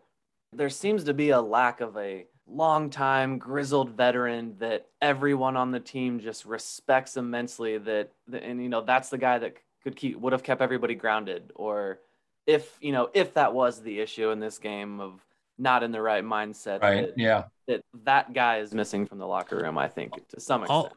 there 0.54 0.70
seems 0.70 1.06
to 1.06 1.14
be 1.14 1.32
a 1.32 1.42
lack 1.42 1.82
of 1.82 1.98
a 1.98 2.26
long-time 2.48 3.40
grizzled 3.40 3.90
veteran 3.90 4.56
that 4.60 4.88
everyone 5.02 5.58
on 5.58 5.72
the 5.72 5.80
team 5.80 6.20
just 6.20 6.46
respects 6.46 7.18
immensely. 7.18 7.80
That 7.80 8.12
and 8.32 8.62
you 8.62 8.70
know 8.70 8.82
that's 8.82 9.10
the 9.10 9.18
guy 9.18 9.40
that 9.40 9.56
could 9.84 9.96
keep 9.96 10.20
would 10.20 10.34
have 10.34 10.44
kept 10.44 10.62
everybody 10.62 10.96
grounded. 10.96 11.52
Or 11.56 12.00
if 12.46 12.78
you 12.82 12.92
know 12.92 13.10
if 13.14 13.34
that 13.34 13.54
was 13.54 13.82
the 13.82 14.00
issue 14.00 14.30
in 14.30 14.40
this 14.40 14.60
game 14.60 15.00
of 15.00 15.26
not 15.58 15.84
in 15.84 15.92
the 15.92 16.02
right 16.02 16.24
mindset, 16.24 16.82
right. 16.82 17.08
that, 17.08 17.18
Yeah. 17.18 17.46
That 17.68 17.82
that 18.04 18.34
guy 18.34 18.58
is 18.60 18.74
missing 18.74 19.06
from 19.06 19.18
the 19.18 19.28
locker 19.28 19.58
room. 19.58 19.78
I 19.78 19.88
think 19.88 20.14
to 20.30 20.40
some 20.40 20.62
extent. 20.62 20.76
All 20.78 20.92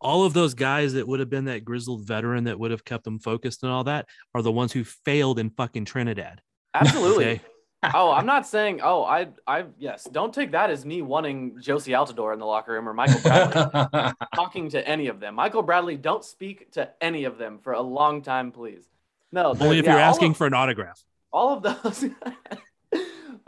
all 0.00 0.24
of 0.24 0.32
those 0.32 0.54
guys 0.54 0.94
that 0.94 1.06
would 1.06 1.20
have 1.20 1.30
been 1.30 1.44
that 1.46 1.64
grizzled 1.64 2.06
veteran 2.06 2.44
that 2.44 2.58
would 2.58 2.70
have 2.70 2.84
kept 2.84 3.04
them 3.04 3.18
focused 3.18 3.62
and 3.62 3.70
all 3.70 3.84
that 3.84 4.06
are 4.34 4.42
the 4.42 4.52
ones 4.52 4.72
who 4.72 4.82
failed 4.82 5.38
in 5.38 5.50
fucking 5.50 5.84
Trinidad. 5.84 6.40
Absolutely. 6.74 7.24
Okay. 7.26 7.40
oh, 7.94 8.10
I'm 8.10 8.26
not 8.26 8.46
saying. 8.46 8.80
Oh, 8.82 9.04
I, 9.04 9.28
I, 9.46 9.64
yes. 9.78 10.04
Don't 10.10 10.32
take 10.34 10.52
that 10.52 10.70
as 10.70 10.84
me 10.84 11.00
wanting 11.02 11.56
Jozy 11.56 11.94
Altidore 11.96 12.32
in 12.34 12.38
the 12.38 12.46
locker 12.46 12.72
room 12.72 12.88
or 12.88 12.94
Michael 12.94 13.20
Bradley 13.20 14.12
talking 14.34 14.68
to 14.70 14.86
any 14.86 15.06
of 15.08 15.18
them. 15.20 15.34
Michael 15.34 15.62
Bradley, 15.62 15.96
don't 15.96 16.24
speak 16.24 16.70
to 16.72 16.90
any 17.00 17.24
of 17.24 17.38
them 17.38 17.58
for 17.58 17.72
a 17.72 17.80
long 17.80 18.20
time, 18.22 18.52
please. 18.52 18.84
No, 19.32 19.54
Only 19.58 19.78
if 19.78 19.84
yeah, 19.84 19.92
you're 19.92 20.00
asking 20.00 20.32
of- 20.32 20.36
for 20.36 20.46
an 20.46 20.54
autograph. 20.54 21.02
all 21.32 21.56
of 21.56 21.62
those 21.62 22.04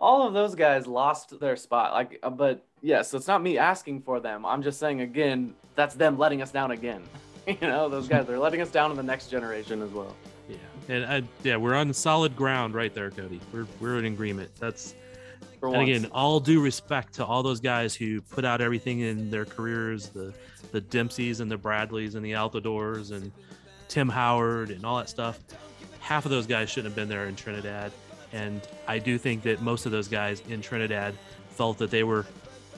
all 0.02 0.26
of 0.26 0.34
those 0.34 0.54
guys 0.54 0.86
lost 0.86 1.38
their 1.40 1.56
spot 1.56 1.92
like 1.92 2.18
uh, 2.22 2.28
but 2.28 2.64
yes 2.82 3.10
so 3.10 3.16
it's 3.16 3.28
not 3.28 3.40
me 3.40 3.56
asking 3.56 4.02
for 4.02 4.18
them 4.20 4.44
i'm 4.44 4.62
just 4.62 4.78
saying 4.78 5.00
again 5.00 5.54
that's 5.76 5.94
them 5.94 6.18
letting 6.18 6.42
us 6.42 6.50
down 6.50 6.72
again 6.72 7.02
you 7.46 7.56
know 7.62 7.88
those 7.88 8.08
guys 8.08 8.26
they're 8.26 8.38
letting 8.38 8.60
us 8.60 8.70
down 8.70 8.90
in 8.90 8.96
the 8.96 9.02
next 9.02 9.28
generation 9.28 9.80
as 9.80 9.90
well 9.90 10.14
Yeah, 10.48 10.56
and 10.88 11.04
I, 11.04 11.22
yeah, 11.44 11.56
we're 11.56 11.74
on 11.74 11.92
solid 11.92 12.34
ground 12.36 12.74
right 12.74 12.92
there, 12.92 13.10
Cody. 13.10 13.40
We're 13.52 13.66
we're 13.80 13.98
in 14.00 14.06
agreement. 14.06 14.50
That's 14.58 14.94
and 15.62 15.82
again, 15.82 16.06
all 16.12 16.40
due 16.40 16.60
respect 16.60 17.14
to 17.14 17.24
all 17.24 17.44
those 17.44 17.60
guys 17.60 17.94
who 17.94 18.20
put 18.20 18.44
out 18.44 18.60
everything 18.60 19.00
in 19.00 19.30
their 19.30 19.44
careers, 19.44 20.08
the 20.08 20.34
the 20.72 20.80
Dempseys 20.80 21.38
and 21.40 21.48
the 21.48 21.56
Bradleys 21.56 22.16
and 22.16 22.24
the 22.24 22.32
Altidores 22.32 23.12
and 23.12 23.30
Tim 23.88 24.08
Howard 24.08 24.70
and 24.70 24.84
all 24.84 24.96
that 24.98 25.08
stuff. 25.08 25.38
Half 26.00 26.24
of 26.24 26.32
those 26.32 26.46
guys 26.48 26.68
shouldn't 26.68 26.92
have 26.92 26.96
been 26.96 27.08
there 27.08 27.26
in 27.28 27.36
Trinidad, 27.36 27.92
and 28.32 28.60
I 28.86 28.98
do 28.98 29.18
think 29.18 29.42
that 29.42 29.60
most 29.60 29.86
of 29.86 29.92
those 29.92 30.08
guys 30.08 30.42
in 30.48 30.62
Trinidad 30.62 31.14
felt 31.50 31.78
that 31.78 31.90
they 31.90 32.02
were 32.02 32.26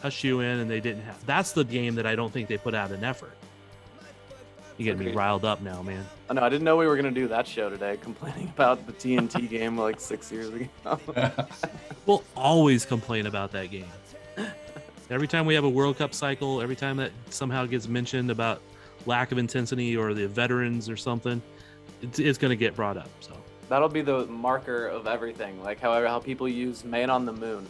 a 0.02 0.10
shoe 0.10 0.40
in 0.40 0.60
and 0.60 0.70
they 0.70 0.80
didn't 0.80 1.02
have. 1.02 1.24
That's 1.26 1.52
the 1.52 1.64
game 1.64 1.94
that 1.94 2.06
I 2.06 2.14
don't 2.14 2.32
think 2.32 2.48
they 2.48 2.58
put 2.58 2.74
out 2.74 2.90
an 2.90 3.04
effort. 3.04 3.36
You 4.76 4.84
get 4.84 4.98
me 4.98 5.12
riled 5.12 5.44
up 5.44 5.62
now, 5.62 5.82
man. 5.82 6.04
I 6.28 6.34
know. 6.34 6.42
i 6.42 6.48
didn't 6.48 6.64
know 6.64 6.76
we 6.76 6.86
were 6.86 6.96
going 6.96 7.12
to 7.12 7.20
do 7.20 7.28
that 7.28 7.46
show 7.46 7.70
today 7.70 7.96
complaining 8.02 8.48
about 8.48 8.84
the 8.86 8.92
tnt 8.92 9.48
game 9.50 9.78
like 9.78 10.00
six 10.00 10.32
years 10.32 10.48
ago 10.48 10.98
We'll 12.06 12.24
always 12.36 12.84
complain 12.84 13.26
about 13.26 13.52
that 13.52 13.70
game. 13.70 13.86
Every 15.10 15.28
time 15.28 15.46
we 15.46 15.54
have 15.54 15.64
a 15.64 15.68
World 15.68 15.98
Cup 15.98 16.12
cycle, 16.12 16.60
every 16.60 16.76
time 16.76 16.96
that 16.96 17.12
somehow 17.30 17.66
gets 17.66 17.88
mentioned 17.88 18.30
about 18.30 18.60
lack 19.06 19.32
of 19.32 19.38
intensity 19.38 19.96
or 19.96 20.12
the 20.12 20.26
veterans 20.26 20.88
or 20.88 20.96
something, 20.96 21.40
it's, 22.02 22.18
it's 22.18 22.38
going 22.38 22.50
to 22.50 22.56
get 22.56 22.74
brought 22.74 22.96
up. 22.96 23.08
So 23.20 23.32
that'll 23.68 23.88
be 23.88 24.02
the 24.02 24.26
marker 24.26 24.86
of 24.86 25.06
everything 25.06 25.62
like 25.62 25.80
however 25.80 26.06
how 26.06 26.18
people 26.18 26.48
use 26.48 26.84
man 26.84 27.10
on 27.10 27.24
the 27.24 27.32
moon 27.32 27.66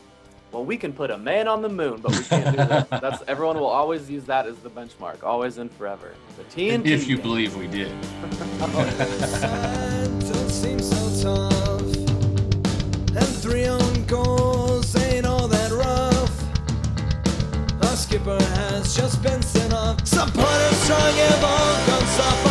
well 0.53 0.65
we 0.65 0.77
can 0.77 0.93
put 0.93 1.11
a 1.11 1.19
man 1.19 1.49
on 1.49 1.63
the 1.63 1.69
moon 1.69 2.01
but 2.01 2.13
we 2.13 2.23
can't 2.25 2.57
do 2.57 2.65
that 2.65 2.89
that's 3.03 3.23
everyone 3.29 3.59
will 3.59 3.67
always 3.67 4.11
use 4.11 4.25
that 4.25 4.47
as 4.47 4.57
the 4.59 4.71
benchmark 4.71 5.23
always 5.23 5.59
and 5.59 5.71
forever 5.73 6.15
the 6.37 6.45
tnt 6.45 6.87
if 6.87 7.09
you 7.09 7.17
game. 7.17 7.23
believe 7.23 7.57
we 7.57 7.67
did. 7.67 7.93
Side 22.15 22.44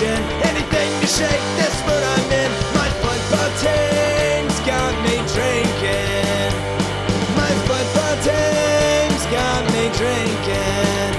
wine 0.00 0.22
Anything 0.42 1.00
to 1.00 1.06
shake 1.06 1.46
this 1.56 1.76
mood 1.86 2.02
I'm 2.14 2.30
in. 2.30 2.50
My 2.74 2.88
football 3.02 3.50
team's 3.62 4.58
got 4.60 4.92
me 5.02 5.16
drinking. 5.34 6.52
My 7.36 7.52
football 7.66 8.16
team's 8.22 9.24
got 9.26 9.62
me 9.74 9.84
drinking. 9.98 11.12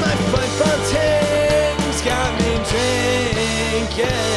My 0.00 0.14
football 0.30 0.78
team's 0.92 2.00
got 2.02 2.30
me 2.40 2.52
drinking 2.70 4.35